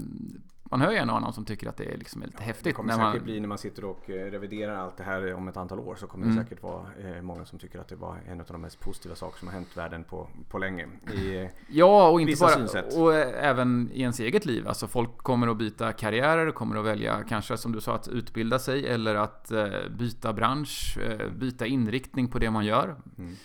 man 0.71 0.81
hör 0.81 0.91
ju 0.91 0.97
en 0.97 1.09
och 1.09 1.17
annan 1.17 1.33
som 1.33 1.45
tycker 1.45 1.69
att 1.69 1.77
det 1.77 1.93
är 1.93 1.97
liksom 1.97 2.21
lite 2.21 2.37
Det 2.37 2.43
häftigt. 2.43 2.75
kommer 2.75 2.87
När 2.87 3.05
säkert 3.05 3.21
man, 3.21 3.23
bli 3.25 3.39
när 3.39 3.47
man 3.47 3.57
sitter 3.57 3.85
och 3.85 4.09
eh, 4.09 4.31
reviderar 4.31 4.75
allt 4.75 4.97
det 4.97 5.03
här 5.03 5.33
om 5.33 5.47
ett 5.47 5.57
antal 5.57 5.79
år 5.79 5.95
så 5.95 6.07
kommer 6.07 6.25
Mm. 6.25 6.37
det 6.37 6.43
säkert 6.43 6.63
vara 6.63 6.85
eh, 6.99 7.21
många 7.21 7.45
som 7.45 7.59
tycker 7.59 7.79
att 7.79 7.87
det 7.87 7.95
var 7.95 8.17
en 8.27 8.39
av 8.39 8.45
de 8.47 8.61
mest 8.61 8.79
positiva 8.79 9.15
saker 9.15 9.39
som 9.39 9.47
har 9.47 9.55
hänt 9.55 9.77
världen 9.77 10.03
på, 10.03 10.27
på 10.49 10.57
länge. 10.57 10.87
I, 11.13 11.35
eh, 11.41 11.49
ja, 11.69 12.09
och 12.09 12.21
inte 12.21 12.39
bara... 12.39 12.49
synsätt. 12.51 12.97
Och 12.97 13.13
även 13.15 13.89
i 13.93 14.01
ens 14.01 14.19
eget 14.19 14.45
liv. 14.45 14.67
Alltså 14.67 14.87
folk 14.87 15.17
kommer 15.17 15.47
att 15.47 15.57
byta 15.57 15.91
karriärer, 15.93 16.51
kommer 16.51 16.75
att 16.79 16.85
välja 16.85 17.23
kanske 17.29 17.57
som 17.57 17.71
du 17.71 17.81
sa 17.81 17.95
att 17.95 18.07
utbilda 18.07 18.59
sig 18.59 18.87
eller 18.87 19.15
att 19.15 19.51
byta 19.97 20.33
bransch, 20.33 20.97
byta 21.39 21.65
inriktning 21.65 22.27
på 22.27 22.39
det 22.39 22.51
man 22.51 22.65
gör. 22.65 22.95
mm. 23.17 23.35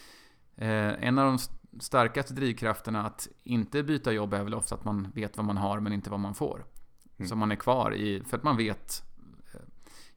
En 1.01 1.19
av 1.19 1.27
de 1.27 1.35
st- 1.35 1.55
starkaste 1.81 2.35
drivkrafterna 2.35 3.07
att 3.07 3.29
inte 3.45 3.83
byta 3.83 4.13
jobb 4.13 4.35
är 4.35 4.45
väl 4.45 4.55
ofta 4.55 4.75
att 4.75 4.85
man 4.85 5.09
vet 5.15 5.37
vad 5.37 5.47
man 5.47 5.57
har 5.57 5.81
men 5.81 5.93
inte 5.93 6.11
vad 6.11 6.21
man 6.21 6.35
får. 6.35 6.65
Mm. 7.19 7.29
Så 7.29 7.37
man 7.37 7.53
är 7.53 7.57
kvar 7.57 7.95
i, 7.95 8.23
för 8.25 8.37
att 8.37 8.43
man 8.43 8.57
vet 8.57 9.03
eh, 9.55 9.61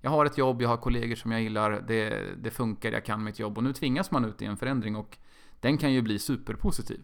jag 0.01 0.09
har 0.11 0.25
ett 0.25 0.37
jobb, 0.37 0.61
jag 0.61 0.69
har 0.69 0.77
kollegor 0.77 1.15
som 1.15 1.31
jag 1.31 1.41
gillar, 1.41 1.83
det, 1.87 2.23
det 2.37 2.51
funkar, 2.51 2.91
jag 2.91 3.05
kan 3.05 3.23
mitt 3.23 3.39
jobb 3.39 3.57
och 3.57 3.63
nu 3.63 3.73
tvingas 3.73 4.11
man 4.11 4.25
ut 4.25 4.41
i 4.41 4.45
en 4.45 4.57
förändring 4.57 4.95
och 4.95 5.17
den 5.59 5.77
kan 5.77 5.93
ju 5.93 6.01
bli 6.01 6.19
superpositiv 6.19 7.01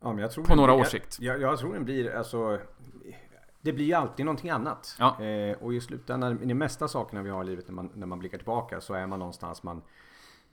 Ja, 0.00 0.12
men 0.12 0.18
jag 0.18 0.30
tror 0.30 0.44
på 0.44 0.54
några 0.54 0.72
blir- 0.74 0.80
års 0.82 0.90
sikt. 0.90 1.18
Jag, 1.20 1.40
jag 1.40 1.58
tror 1.58 1.74
den 1.74 1.84
blir 1.84 2.14
alltså 2.14 2.58
Det 3.60 3.72
blir 3.72 3.84
ju 3.84 3.92
alltid 3.92 4.26
någonting 4.26 4.50
annat. 4.50 4.96
Ja. 4.98 5.22
Eh, 5.24 5.56
och 5.58 5.74
i 5.74 5.80
slutändan, 5.80 6.42
i 6.42 6.46
de 6.46 6.54
mesta 6.54 6.88
sakerna 6.88 7.22
vi 7.22 7.30
har 7.30 7.44
i 7.44 7.46
livet 7.46 7.68
när 7.68 7.74
man, 7.74 7.90
när 7.94 8.06
man 8.06 8.18
blickar 8.18 8.38
tillbaka 8.38 8.80
så 8.80 8.94
är 8.94 9.06
man 9.06 9.18
någonstans 9.18 9.62
man 9.62 9.82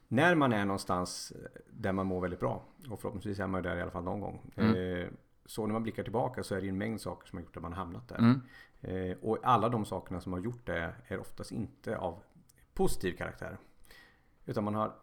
När 0.08 0.36
man 0.36 0.54
är 0.54 0.66
någonstans 0.66 1.34
där 1.70 1.92
man 1.92 2.06
mår 2.06 2.22
väldigt 2.22 2.40
bra 2.40 2.64
och 2.90 3.00
förhoppningsvis 3.00 3.40
är 3.40 3.48
man 3.48 3.64
där 3.64 3.78
i 3.78 3.82
alla 3.82 3.92
fall 3.92 4.04
någon 4.04 4.20
gång. 4.20 4.52
Mm. 4.56 5.00
Eh, 5.02 5.08
så 5.46 5.68
när 5.68 5.74
man 5.74 5.84
blickar 5.84 6.04
tillbaka 6.04 6.44
så 6.44 6.56
är 6.56 6.62
det 6.62 6.70
en 6.70 6.78
mängd 6.78 7.02
saker 7.02 7.28
som 7.28 7.38
har 7.38 7.44
gjort 7.44 7.58
att 7.58 7.64
man 7.64 7.74
hamnat 7.74 8.08
där. 8.08 8.18
Mm. 8.18 8.42
Eh, 8.82 9.18
och 9.22 9.40
alla 9.44 9.70
de 9.70 9.86
sakerna 9.86 10.22
som 10.22 10.34
har 10.34 10.40
gjort 10.40 10.66
det 10.66 10.96
är 11.08 11.20
oftast 11.20 11.52
inte 11.52 11.98
av 11.98 12.24
positiv 12.74 13.18
karaktär. 13.18 13.58
Utan 14.46 14.64
man 14.64 14.76
har 14.76 14.96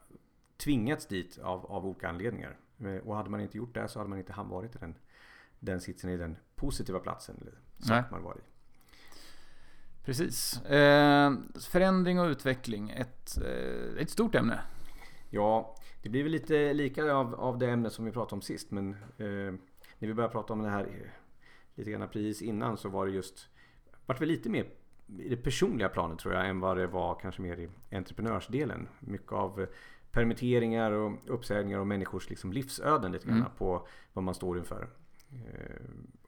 tvingats 0.56 1.06
dit 1.06 1.38
av, 1.38 1.66
av 1.66 1.86
olika 1.86 2.08
anledningar. 2.08 2.56
Eh, 2.78 2.96
och 2.96 3.16
hade 3.16 3.30
man 3.30 3.40
inte 3.40 3.56
gjort 3.56 3.74
det 3.74 3.88
så 3.88 3.98
hade 3.98 4.10
man 4.10 4.18
inte 4.18 4.34
varit 4.36 4.76
i 4.76 4.78
den, 4.78 4.94
den 5.60 5.80
sitsen 5.80 6.10
i 6.10 6.16
den 6.16 6.36
positiva 6.54 6.98
platsen. 6.98 7.36
Eller 7.40 7.54
Nej. 7.76 8.02
man 8.10 8.22
var 8.22 8.34
i. 8.34 8.40
Precis. 10.04 10.62
Eh, 10.62 11.32
förändring 11.60 12.20
och 12.20 12.26
utveckling, 12.26 12.90
ett, 12.90 13.38
eh, 13.38 14.02
ett 14.02 14.10
stort 14.10 14.34
ämne. 14.34 14.60
Ja, 15.30 15.76
det 16.02 16.08
blir 16.08 16.22
väl 16.22 16.32
lite 16.32 16.72
lika 16.72 17.14
av, 17.14 17.34
av 17.34 17.58
det 17.58 17.70
ämne 17.70 17.90
som 17.90 18.04
vi 18.04 18.12
pratade 18.12 18.34
om 18.34 18.42
sist. 18.42 18.70
Men 18.70 18.92
eh, 18.92 19.54
när 20.02 20.08
vi 20.08 20.14
började 20.14 20.32
prata 20.32 20.52
om 20.52 20.62
det 20.62 20.68
här 20.68 21.10
lite 21.74 21.90
grann 21.90 22.08
precis 22.08 22.42
innan 22.42 22.76
så 22.76 22.88
var 22.88 23.06
det 23.06 23.12
just 23.12 23.48
vart 24.06 24.20
väl 24.20 24.28
lite 24.28 24.50
mer 24.50 24.66
i 25.18 25.28
det 25.28 25.36
personliga 25.36 25.88
planet 25.88 26.18
tror 26.18 26.34
jag 26.34 26.48
än 26.48 26.60
vad 26.60 26.76
det 26.76 26.86
var 26.86 27.18
kanske 27.22 27.42
mer 27.42 27.56
i 27.60 27.68
entreprenörsdelen. 27.96 28.88
Mycket 29.00 29.32
av 29.32 29.66
permitteringar 30.10 30.92
och 30.92 31.12
uppsägningar 31.26 31.78
och 31.78 31.86
människors 31.86 32.30
liksom 32.30 32.52
livsöden 32.52 33.12
lite 33.12 33.26
grann 33.26 33.36
Mm. 33.38 33.50
på 33.58 33.86
vad 34.12 34.24
man 34.24 34.34
står 34.34 34.58
inför. 34.58 34.88
Eh, 35.32 35.76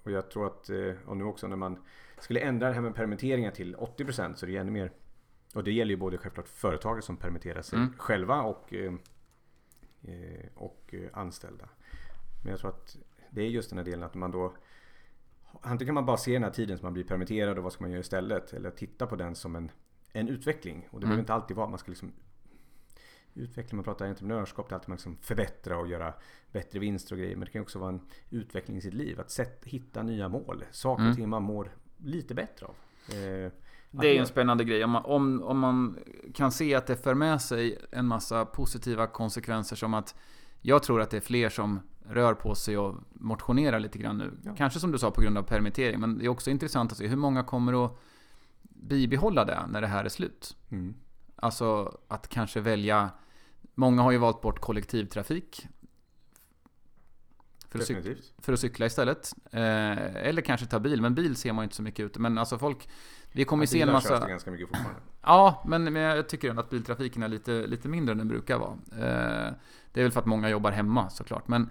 och 0.03 0.11
jag 0.11 0.31
tror 0.31 0.47
att, 0.47 0.71
eh, 0.71 0.93
och 1.07 1.17
nu 1.17 1.25
också 1.25 1.47
när 1.49 1.57
man 1.57 1.79
skulle 2.19 2.41
ändra 2.41 2.69
det 2.69 2.75
här 2.75 2.81
med 2.81 2.95
permitteringar 2.95 3.51
till 3.51 3.75
80% 3.77 4.39
så 4.39 4.47
det 4.47 4.57
är 4.57 4.61
ännu 4.61 4.71
mer 4.71 4.93
och 5.55 5.65
det 5.65 5.73
gäller 5.73 5.91
ju 5.91 5.97
både 5.97 6.19
självklart 6.19 6.49
företagare 6.49 7.03
som 7.03 7.17
permitterar 7.17 7.63
sig 7.63 7.79
Mm. 7.79 7.93
själva 7.99 8.43
och, 8.43 8.75
eh, 8.75 8.95
och 10.55 10.95
anställda. 11.13 11.69
Men 12.43 12.51
jag 12.51 12.61
tror 12.61 12.71
att 12.71 12.97
det 13.35 13.43
är 13.43 13.49
just 13.49 13.69
den 13.71 13.79
här 13.79 13.85
delen 13.85 14.03
att 14.03 14.15
man 14.15 14.31
då 14.31 14.55
Antingen 15.63 15.87
kan 15.89 15.95
man 15.95 16.07
bara 16.07 16.17
se 16.17 16.33
den 16.33 16.43
här 16.43 16.51
tiden 16.51 16.79
som 16.79 16.87
man 16.87 16.93
blir 16.93 17.05
permitterad 17.05 17.59
och 17.59 17.65
vad 17.65 17.73
ska 17.73 17.85
man 17.85 17.91
göra 17.91 18.01
istället? 18.01 18.53
Eller 18.53 18.71
titta 18.71 19.07
på 19.07 19.17
den 19.17 19.35
som 19.35 19.57
en, 19.57 19.71
en 20.13 20.29
utveckling. 20.29 20.77
Och 20.91 21.01
det 21.01 21.05
Mm. 21.05 21.09
behöver 21.09 21.21
inte 21.21 21.35
alltid 21.35 21.57
vara 21.57 21.65
att 21.65 21.71
man 21.71 21.79
ska 21.79 21.91
liksom 21.91 22.13
utveckla. 23.35 23.77
Man 23.77 23.85
pratar 23.85 24.07
entreprenörskap, 24.07 24.69
det 24.69 24.73
är 24.73 24.75
alltid 24.75 24.89
man 24.89 24.97
liksom 24.97 25.17
förbättra 25.21 25.79
och 25.79 25.87
göra 25.89 26.15
bättre 26.53 26.79
vinster 26.79 27.15
och 27.15 27.19
grejer. 27.19 27.37
Men 27.37 27.45
det 27.47 27.51
kan 27.53 27.63
också 27.63 27.79
vara 27.79 27.89
en 27.89 28.01
utveckling 28.31 28.77
i 28.77 28.81
sitt 28.81 28.95
liv. 28.95 29.21
Att 29.21 29.31
sätt, 29.31 29.61
hitta 29.65 30.03
nya 30.03 30.29
mål. 30.29 30.65
Saker 30.71 31.01
Mm. 31.03 31.11
och 31.11 31.17
ting 31.17 31.29
man 31.29 31.43
mår 31.43 31.77
lite 31.97 32.35
bättre 32.35 32.67
av. 32.67 32.75
Eh, 33.09 33.53
Det 33.91 34.09
är 34.17 34.21
en 34.21 34.27
spännande 34.27 34.65
grej. 34.65 34.85
Om 34.85 34.91
man, 34.91 35.05
om, 35.05 35.43
om 35.43 35.59
man 35.59 35.99
kan 36.35 36.53
se 36.53 36.75
att 36.75 36.87
det 36.87 36.97
för 36.97 37.15
med 37.15 37.43
sig 37.43 37.79
en 37.91 38.07
massa 38.07 38.45
positiva 38.47 39.07
konsekvenser 39.07 39.77
som 39.77 39.95
att 39.95 40.15
jag 40.67 40.83
tror 40.83 41.01
att 41.01 41.11
det 41.11 41.17
är 41.17 41.21
fler 41.21 41.49
som 41.49 41.81
rör 42.09 42.35
på 42.35 42.55
sig 42.55 42.79
och 42.79 42.97
motionerar 43.13 43.81
lite 43.81 43.99
grann 43.99 44.19
nu. 44.19 44.33
Ja. 44.43 44.55
Kanske 44.57 44.81
som 44.81 44.93
du 44.93 44.99
sa 44.99 45.11
på 45.11 45.21
grund 45.21 45.39
av 45.39 45.43
permittering. 45.43 46.01
Men 46.01 46.19
det 46.19 46.25
är 46.25 46.29
också 46.29 46.51
intressant 46.51 46.93
att 46.93 46.99
se 46.99 47.07
hur 47.07 47.17
många 47.17 47.43
kommer 47.43 47.85
att 47.85 47.99
bibehålla 48.63 49.45
det 49.45 49.67
när 49.69 49.81
det 49.81 49.87
här 49.87 50.05
är 50.05 50.09
slut. 50.09 50.57
Mm. 50.71 50.95
Alltså 51.37 51.99
att 52.09 52.29
kanske 52.29 52.61
välja 52.61 53.11
Många 53.75 54.03
har 54.03 54.11
ju 54.13 54.19
valt 54.19 54.41
bort 54.41 54.61
kollektivtrafik 54.61 55.69
för 57.69 57.79
att, 57.79 57.85
cyk- 57.85 57.95
Definitivt. 57.95 58.33
för 58.39 58.53
att 58.53 58.61
cykla 58.61 58.87
istället. 58.87 59.35
Eh, 59.51 60.17
eller 60.27 60.43
kanske 60.43 60.67
ta 60.67 60.81
bil, 60.81 61.03
men 61.03 61.15
bil 61.15 61.37
ser 61.37 61.53
man 61.53 61.63
ju 61.63 61.65
inte 61.65 61.77
så 61.77 61.83
mycket 61.83 62.05
ute. 62.07 62.21
Men 62.21 62.39
alltså 62.39 62.59
folk 62.59 62.89
Vi 63.33 63.45
kommer 63.45 63.63
ju 63.63 63.67
se 63.67 63.81
en 63.81 63.93
massa 63.93 64.29
ganska 64.29 64.51
mycket 64.51 64.69
fortfarande. 64.69 65.01
Ja, 65.27 65.63
men, 65.67 65.85
men 65.85 66.03
jag 66.03 66.29
tycker 66.29 66.51
ändå 66.51 66.63
att 66.63 66.71
biltrafiken 66.71 67.23
är 67.23 67.29
lite, 67.29 67.67
lite 67.67 67.89
mindre 67.89 68.13
än 68.13 68.19
den 68.19 68.29
brukar 68.29 68.59
vara. 68.59 68.73
Eh, 68.93 69.53
det 69.93 70.01
är 70.01 70.05
väl 70.05 70.13
för 70.13 70.21
att 70.21 70.27
många 70.27 70.49
jobbar 70.49 70.71
hemma 70.71 71.11
såklart. 71.11 71.49
Men 71.49 71.71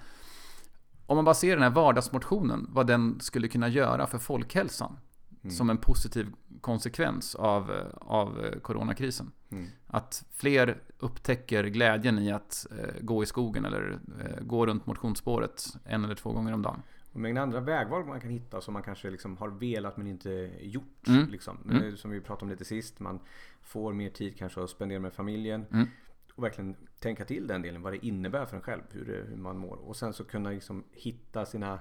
om 1.06 1.16
man 1.18 1.26
bara 1.26 1.36
ser 1.36 1.56
den 1.56 1.64
här 1.64 1.70
vardagsmotionen, 1.70 2.68
vad 2.70 2.88
den 2.88 3.20
skulle 3.20 3.48
kunna 3.48 3.68
göra 3.68 4.08
för 4.08 4.18
folkhälsan. 4.18 4.98
Mm. 5.44 5.56
Som 5.56 5.70
en 5.70 5.78
positiv 5.78 6.28
konsekvens 6.62 7.36
av, 7.36 7.72
eh, 7.72 7.86
av 7.98 8.46
eh, 8.46 8.60
coronakrisen. 8.60 9.32
Mm. 9.52 9.66
Att 9.88 10.26
fler 10.32 10.82
upptäcker 11.00 11.64
glädjen 11.64 12.20
i 12.20 12.32
att 12.32 12.68
eh, 12.72 13.02
gå 13.02 13.24
i 13.24 13.26
skogen 13.26 13.66
eller 13.66 14.00
eh, 14.22 14.44
gå 14.44 14.66
runt 14.66 14.86
motionsspåret 14.86 15.66
en 15.86 16.04
eller 16.04 16.16
två 16.16 16.32
gånger 16.32 16.54
om 16.54 16.62
dagen. 16.62 16.82
Och 17.14 17.20
mängd 17.20 17.38
andra 17.40 17.60
vägval 17.60 18.06
man 18.06 18.22
kan 18.22 18.30
hitta 18.30 18.62
som 18.62 18.74
man 18.74 18.84
kanske 18.84 19.10
liksom 19.10 19.38
har 19.38 19.50
velat 19.50 19.98
men 19.98 20.08
inte 20.08 20.52
gjort. 20.62 21.08
Mm. 21.08 21.30
Liksom. 21.30 21.58
Mm. 21.70 21.84
Eh, 21.84 21.96
Som 21.96 22.12
vi 22.12 22.22
pratade 22.22 22.46
om 22.46 22.50
lite 22.50 22.66
sist. 22.66 23.00
Man 23.00 23.20
får 23.62 23.94
mer 23.94 24.10
tid 24.10 24.38
kanske 24.38 24.64
att 24.64 24.70
spendera 24.70 25.00
med 25.00 25.14
familjen. 25.14 25.66
Mm. 25.72 25.88
Och 26.36 26.44
verkligen 26.44 26.76
tänka 27.00 27.26
till 27.26 27.48
den 27.48 27.62
delen. 27.62 27.82
Vad 27.82 27.94
det 27.94 28.06
innebär 28.06 28.46
för 28.46 28.56
en 28.58 28.62
själv. 28.64 28.82
Hur, 28.92 29.06
det, 29.06 29.24
hur 29.30 29.38
man 29.38 29.58
mår. 29.58 29.76
Och 29.76 29.96
sen 29.96 30.14
så 30.14 30.24
kunna 30.24 30.50
liksom 30.50 30.84
hitta 30.92 31.46
sina... 31.46 31.80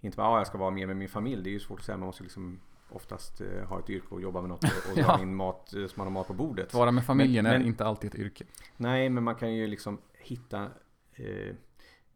Inte 0.00 0.16
bara 0.16 0.28
ah, 0.28 0.38
jag 0.38 0.46
ska 0.46 0.58
vara 0.58 0.70
mer 0.70 0.86
med 0.86 0.96
min 0.96 1.08
familj. 1.08 1.42
Det 1.42 1.50
är 1.50 1.52
ju 1.52 1.60
svårt 1.60 1.78
att 1.78 1.84
säga. 1.84 1.98
Man 1.98 2.06
måste 2.06 2.22
liksom 2.22 2.60
oftast 2.90 3.40
eh, 3.40 3.64
ha 3.68 3.78
ett 3.78 3.90
yrke 3.90 4.06
och 4.10 4.20
jobba 4.22 4.40
med 4.40 4.48
något. 4.50 4.64
Och, 4.64 4.92
och 4.92 4.98
Ja. 4.98 5.16
dra 5.16 5.22
in 5.22 5.34
mat 5.34 5.74
eh, 5.74 5.86
så 5.86 5.92
man 5.96 6.06
har 6.06 6.12
mat 6.12 6.26
på 6.26 6.34
bordet. 6.34 6.66
Att 6.66 6.74
vara 6.74 6.90
med 6.90 7.04
familjen 7.04 7.42
Men- 7.42 7.52
är 7.54 7.58
men- 7.58 7.66
inte 7.68 7.84
alltid 7.84 8.14
ett 8.14 8.20
yrke. 8.20 8.44
Nej, 8.76 9.08
men 9.08 9.24
man 9.24 9.34
kan 9.34 9.54
ju 9.54 9.66
liksom 9.66 9.98
hitta 10.18 10.62
eh, 11.12 11.54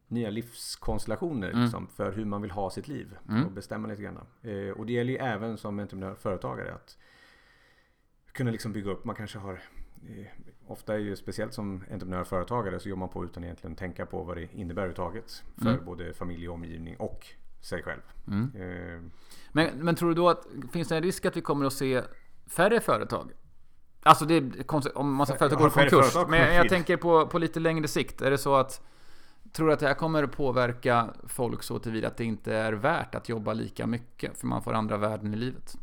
nya 0.09 0.31
livskonstellationer 0.31 1.49
Mm. 1.51 1.63
liksom, 1.63 1.87
för 1.87 2.13
hur 2.13 2.25
man 2.25 2.43
vill 2.43 2.51
ha 2.51 2.71
sitt 2.71 2.89
liv. 2.89 3.17
Mm. 3.29 3.45
Och 3.47 3.53
bestämma 3.53 3.89
lite 3.89 4.03
grann. 4.03 4.19
Eh, 4.43 4.71
och 4.71 4.87
det 4.87 4.93
gäller 4.93 5.13
ju 5.13 5.19
även 5.19 5.59
som 5.59 5.79
entreprenör 5.79 6.15
företagare 6.15 6.75
att 6.75 6.99
kunna 8.33 8.51
liksom 8.51 8.73
bygga 8.73 8.91
upp. 8.91 9.05
Man 9.05 9.15
kanske 9.17 9.39
har 9.39 9.53
eh, 10.09 10.27
Ofta 10.67 10.95
är 10.95 10.99
ju 10.99 11.17
speciellt 11.17 11.55
som 11.55 11.85
entreprenör 11.93 12.25
företagare 12.25 12.81
så 12.81 12.89
jobbar 12.89 12.99
man 13.01 13.09
på 13.09 13.25
utan 13.25 13.45
egentligen 13.45 13.77
tänka 13.77 14.07
på 14.07 14.23
vad 14.23 14.37
det 14.37 14.49
innebär 14.55 14.83
överhuvudtaget. 14.83 15.45
För 15.63 15.71
Mm. 15.71 15.85
både 15.85 16.15
familj 16.15 16.49
och 16.49 16.55
omgivning 16.55 16.97
och 16.97 17.27
sig 17.61 17.83
själv. 17.83 18.01
Mm. 18.27 18.51
Eh, 18.55 19.01
Men, 19.53 19.69
men 19.85 19.95
tror 19.95 20.09
du 20.09 20.15
då 20.15 20.29
att 20.29 20.47
finns 20.73 20.89
det 20.89 20.97
en 20.97 21.03
risk 21.03 21.25
att 21.27 21.37
vi 21.37 21.41
kommer 21.41 21.67
att 21.67 21.73
se 21.73 22.03
färre 22.47 22.81
företag? 22.81 23.31
Alltså 24.03 24.25
det 24.25 24.35
är 24.35 24.63
konstigt 24.63 24.95
om 24.97 25.15
massa 25.15 25.37
företag 25.37 25.59
går 25.59 25.69
i 25.69 25.71
konkurs. 25.71 26.15
Men 26.29 26.39
jag, 26.41 26.55
jag 26.55 26.69
tänker 26.69 26.97
på, 26.97 27.27
på 27.27 27.39
lite 27.39 27.61
längre 27.61 27.89
sikt. 27.89 28.23
Är 28.23 28.31
det 28.31 28.39
så 28.39 28.55
att 28.55 28.87
Tror 29.53 29.67
du 29.67 29.73
att 29.73 29.81
det 29.81 29.87
här 29.87 29.95
kommer 29.95 30.23
att 30.23 30.33
påverka 30.37 31.15
folk 31.27 31.63
så 31.63 31.79
tillvida 31.79 32.09
att 32.09 32.17
det 32.17 32.25
inte 32.25 32.55
är 32.55 32.73
värt 32.73 33.15
att 33.15 33.29
jobba 33.29 33.53
lika 33.53 33.87
mycket? 33.87 34.39
För 34.39 34.47
man 34.47 34.63
får 34.63 34.73
andra 34.73 34.97
värden 34.97 35.35
i 35.35 35.37
livet. 35.37 35.75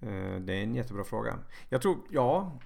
Eh, 0.00 0.36
Det 0.40 0.52
är 0.54 0.62
en 0.62 0.74
jättebra 0.74 1.04
fråga. 1.04 1.38
Jag 1.68 1.82
tror, 1.82 1.98
ja. 2.10 2.58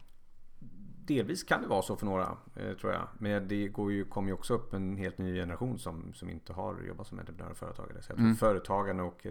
Delvis 1.07 1.43
kan 1.43 1.63
det 1.63 1.69
vara 1.69 1.83
så 1.83 1.97
för 1.97 2.07
några, 2.07 2.37
eh, 2.57 2.73
tror 2.77 2.93
jag. 2.93 3.09
Men 3.19 3.49
det 3.49 3.69
går 3.69 3.93
ju, 3.93 4.05
kommer 4.05 4.29
ju 4.29 4.35
också 4.35 4.55
upp 4.55 4.73
en 4.75 4.97
helt 4.97 5.19
ny 5.19 5.35
generation 5.35 5.79
som, 5.79 6.15
som 6.15 6.31
inte 6.31 6.53
har 6.53 6.81
jobbat 6.83 7.07
som 7.07 7.19
entreprenör 7.19 7.51
och 7.51 7.57
företagare. 7.57 8.03
Så 8.03 8.11
jag 8.11 8.17
tror 8.17 8.27
Mm. 8.27 8.37
företagande 8.37 9.03
och 9.03 9.27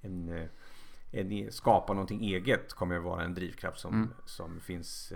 en, 0.00 0.28
eh, 0.28 0.48
en, 1.10 1.52
skapa 1.52 1.92
någonting 1.92 2.20
eget 2.24 2.72
kommer 2.72 2.96
att 2.96 3.02
vara 3.04 3.22
en 3.24 3.34
drivkraft 3.34 3.80
som, 3.80 3.94
Mm. 3.94 4.08
som 4.24 4.60
finns 4.60 5.12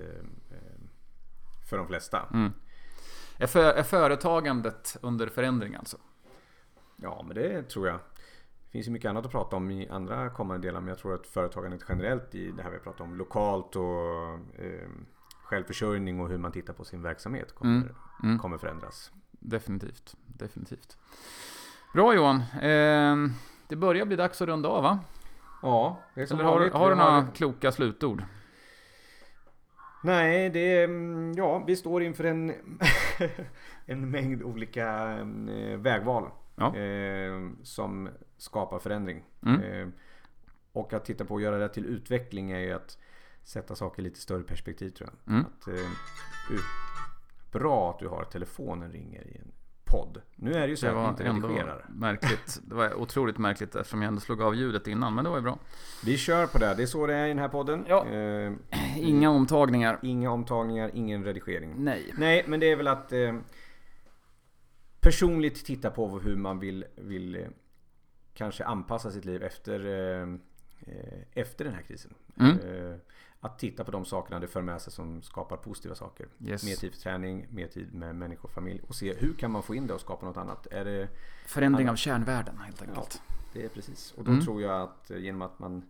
för 1.70 1.76
de 1.78 1.86
flesta. 1.86 2.28
Mm. 2.34 2.52
Är, 3.38 3.46
för, 3.46 3.64
är 3.72 3.82
företagandet 3.82 4.96
under 5.02 5.26
förändring 5.26 5.74
alltså? 5.74 5.96
Ja, 6.96 7.24
men 7.26 7.34
det 7.36 7.62
tror 7.62 7.86
jag. 7.86 7.96
Det 7.96 8.70
finns 8.72 8.86
ju 8.86 8.90
mycket 8.90 9.08
annat 9.08 9.24
att 9.26 9.32
prata 9.32 9.56
om 9.56 9.70
i 9.70 9.88
andra 9.88 10.30
kommande 10.30 10.68
delar. 10.68 10.80
Men 10.80 10.88
jag 10.88 10.98
tror 10.98 11.14
att 11.14 11.26
företagandet 11.26 11.80
generellt 11.88 12.34
i 12.34 12.50
det 12.50 12.62
här 12.62 12.70
vi 12.70 12.78
pratar 12.78 13.04
om 13.04 13.14
lokalt 13.16 13.76
och 13.76 14.32
eh, 14.64 14.88
självförsörjning 15.42 16.20
och 16.20 16.28
hur 16.28 16.38
man 16.38 16.52
tittar 16.52 16.72
på 16.72 16.84
sin 16.84 17.02
verksamhet 17.02 17.54
kommer, 17.54 17.76
Mm. 17.76 17.94
Mm. 18.22 18.38
kommer 18.38 18.58
förändras. 18.58 19.12
Definitivt. 19.30 20.14
Definitivt. 20.26 20.98
Bra 21.94 22.14
Johan. 22.14 22.36
Eh, 22.62 23.16
det 23.68 23.76
börjar 23.76 24.06
bli 24.06 24.16
dags 24.16 24.42
att 24.42 24.48
runda 24.48 24.68
av 24.68 24.82
va? 24.82 24.98
Ja, 25.62 26.00
det 26.14 26.22
är 26.22 26.26
som 26.26 26.40
Eller 26.40 26.48
har, 26.48 26.70
har 26.70 26.90
du 26.90 26.96
några 26.96 27.26
kloka 27.34 27.72
slutord? 27.72 28.22
Nej, 30.06 30.50
det 30.50 30.78
är... 30.78 30.84
mm, 30.84 31.32
Ja, 31.36 31.64
vi 31.66 31.76
står 31.76 32.02
inför 32.02 32.24
en, 32.24 32.52
en 33.86 34.10
mängd 34.10 34.42
olika 34.42 35.12
eh, 35.48 35.76
vägval. 35.78 36.30
Ja. 36.56 36.76
Eh, 36.76 37.48
som 37.62 38.08
skapar 38.36 38.78
förändring. 38.78 39.24
Mm. 39.46 39.60
Eh, 39.60 39.88
och 40.72 40.92
att 40.92 41.04
titta 41.04 41.24
på 41.24 41.34
och 41.34 41.40
göra 41.40 41.58
det 41.58 41.68
till 41.68 41.86
utveckling 41.86 42.50
är 42.50 42.58
ju 42.58 42.72
att 42.72 42.98
sätta 43.44 43.74
saker 43.74 44.02
i 44.02 44.04
lite 44.04 44.20
större 44.20 44.42
perspektiv 44.42 44.90
tror 44.90 45.10
jag. 45.10 45.34
Mm. 45.34 45.46
Att, 45.46 45.68
eh, 45.68 45.90
bra 47.52 47.90
att 47.90 47.98
du 47.98 48.08
har 48.08 48.24
telefonen 48.24 48.92
ringer 48.92 49.26
i 49.26 49.36
en 49.36 49.52
podd. 49.86 50.22
Nu 50.36 50.52
är 50.52 50.60
det 50.60 50.66
ju 50.66 50.76
så 50.76 50.86
Det 50.86 50.92
att 51.08 51.20
vi 51.20 51.28
inte 51.28 51.46
redigerar. 51.48 51.84
märkligt. 51.88 52.60
Det 52.62 52.74
var 52.74 52.94
otroligt 52.94 53.38
märkligt 53.38 53.74
eftersom 53.76 54.02
jag 54.02 54.08
ändå 54.08 54.20
slog 54.20 54.42
av 54.42 54.54
ljudet 54.54 54.86
innan, 54.86 55.14
men 55.14 55.24
det 55.24 55.30
var 55.30 55.36
ju 55.36 55.42
bra. 55.42 55.58
Vi 56.04 56.16
kör 56.18 56.46
på 56.46 56.58
det. 56.58 56.74
Det 56.74 56.82
är 56.82 56.86
så 56.86 57.06
det 57.06 57.14
är 57.14 57.24
i 57.24 57.28
den 57.28 57.38
här 57.38 57.48
podden. 57.48 57.84
Ja. 57.88 58.06
Eh, 58.06 58.52
Inga 58.98 59.30
omtagningar. 59.30 59.98
inga 60.02 60.30
omtagningar, 60.30 60.90
ingen 60.94 61.24
redigering. 61.24 61.74
Nej. 61.76 62.14
Nej, 62.18 62.44
men 62.46 62.60
det 62.60 62.70
är 62.70 62.76
väl 62.76 62.88
att 62.88 63.12
eh, 63.12 63.34
personligt 65.00 65.64
titta 65.64 65.90
på 65.90 66.18
hur 66.18 66.36
man 66.36 66.58
vill, 66.58 66.84
vill 66.96 67.34
eh, 67.36 67.42
kanske 68.34 68.64
anpassa 68.64 69.10
sitt 69.10 69.24
liv 69.24 69.42
efter, 69.42 69.86
eh, 69.86 70.28
eh, 70.94 71.18
efter 71.32 71.64
den 71.64 71.74
här 71.74 71.82
krisen. 71.82 72.14
Mm. 72.40 72.58
Att 73.40 73.58
titta 73.58 73.84
på 73.84 73.90
de 73.90 74.04
sakerna 74.04 74.40
det 74.40 74.48
för 74.48 74.62
med 74.62 74.80
sig 74.80 74.92
som 74.92 75.22
skapar 75.22 75.56
positiva 75.56 75.94
saker. 75.94 76.28
Yes. 76.40 76.64
Mer 76.64 76.74
tid 76.74 76.92
för 76.94 77.00
träning, 77.00 77.46
mer 77.50 77.66
tid 77.66 77.94
med 77.94 78.16
människor 78.16 78.44
och 78.44 78.54
familj. 78.54 78.80
Och 78.88 78.94
se 78.94 79.14
hur 79.14 79.34
kan 79.34 79.50
man 79.50 79.62
få 79.62 79.74
in 79.74 79.86
det 79.86 79.94
och 79.94 80.00
skapa 80.00 80.26
något 80.26 80.36
annat. 80.36 80.66
Är 80.70 80.84
det, 80.84 81.08
Förändring 81.46 81.90
av 81.90 81.96
kärnvärden 81.96 82.58
helt 82.58 82.82
enkelt. 82.82 83.22
det 83.52 83.64
är 83.64 83.68
precis. 83.68 84.12
Och 84.16 84.24
då 84.24 84.30
Mm. 84.30 84.44
tror 84.44 84.62
jag 84.62 84.80
att 84.82 85.10
eh, 85.10 85.18
genom 85.18 85.42
att 85.42 85.58
man 85.58 85.82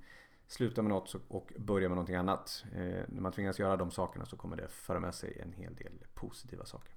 slutar 0.49 0.83
med 0.83 0.91
något 0.91 1.15
och 1.29 1.53
börjar 1.59 1.89
med 1.89 1.97
någonting 1.97 2.17
annat. 2.17 2.65
Eh, 2.73 2.79
när 3.09 3.21
man 3.21 3.33
tvingas 3.33 3.59
göra 3.59 3.77
de 3.77 3.91
sakerna 3.91 4.27
så 4.27 4.37
kommer 4.37 4.57
det 4.57 4.69
föra 4.69 5.01
med 5.01 5.15
sig 5.15 5.41
en 5.43 5.53
hel 5.53 5.75
del 5.75 5.93
positiva 6.15 6.65
saker. 6.65 6.95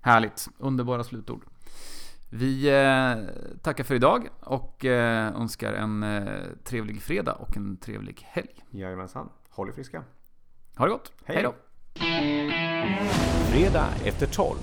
Härligt. 0.00 0.48
Underbara 0.58 1.04
slutord. 1.04 1.44
Vi 2.30 2.68
eh, 2.68 3.16
tackar 3.62 3.84
för 3.84 3.94
idag 3.94 4.28
och 4.40 4.84
eh, 4.84 5.36
önskar 5.36 5.72
en 5.72 6.04
trevlig 6.64 7.02
fredag 7.02 7.32
och 7.32 7.56
en 7.56 7.76
trevlig 7.76 8.20
helg. 8.22 8.64
Jajamensan. 8.70 9.28
Håll 9.56 9.68
er 9.68 9.72
friska. 9.72 10.04
Ha 10.76 10.84
det 10.84 10.90
gott. 10.90 11.12
Hej. 11.24 11.42
Då. 11.42 11.54
Fredag 13.50 13.88
efter 14.04 14.26
12 14.26 14.56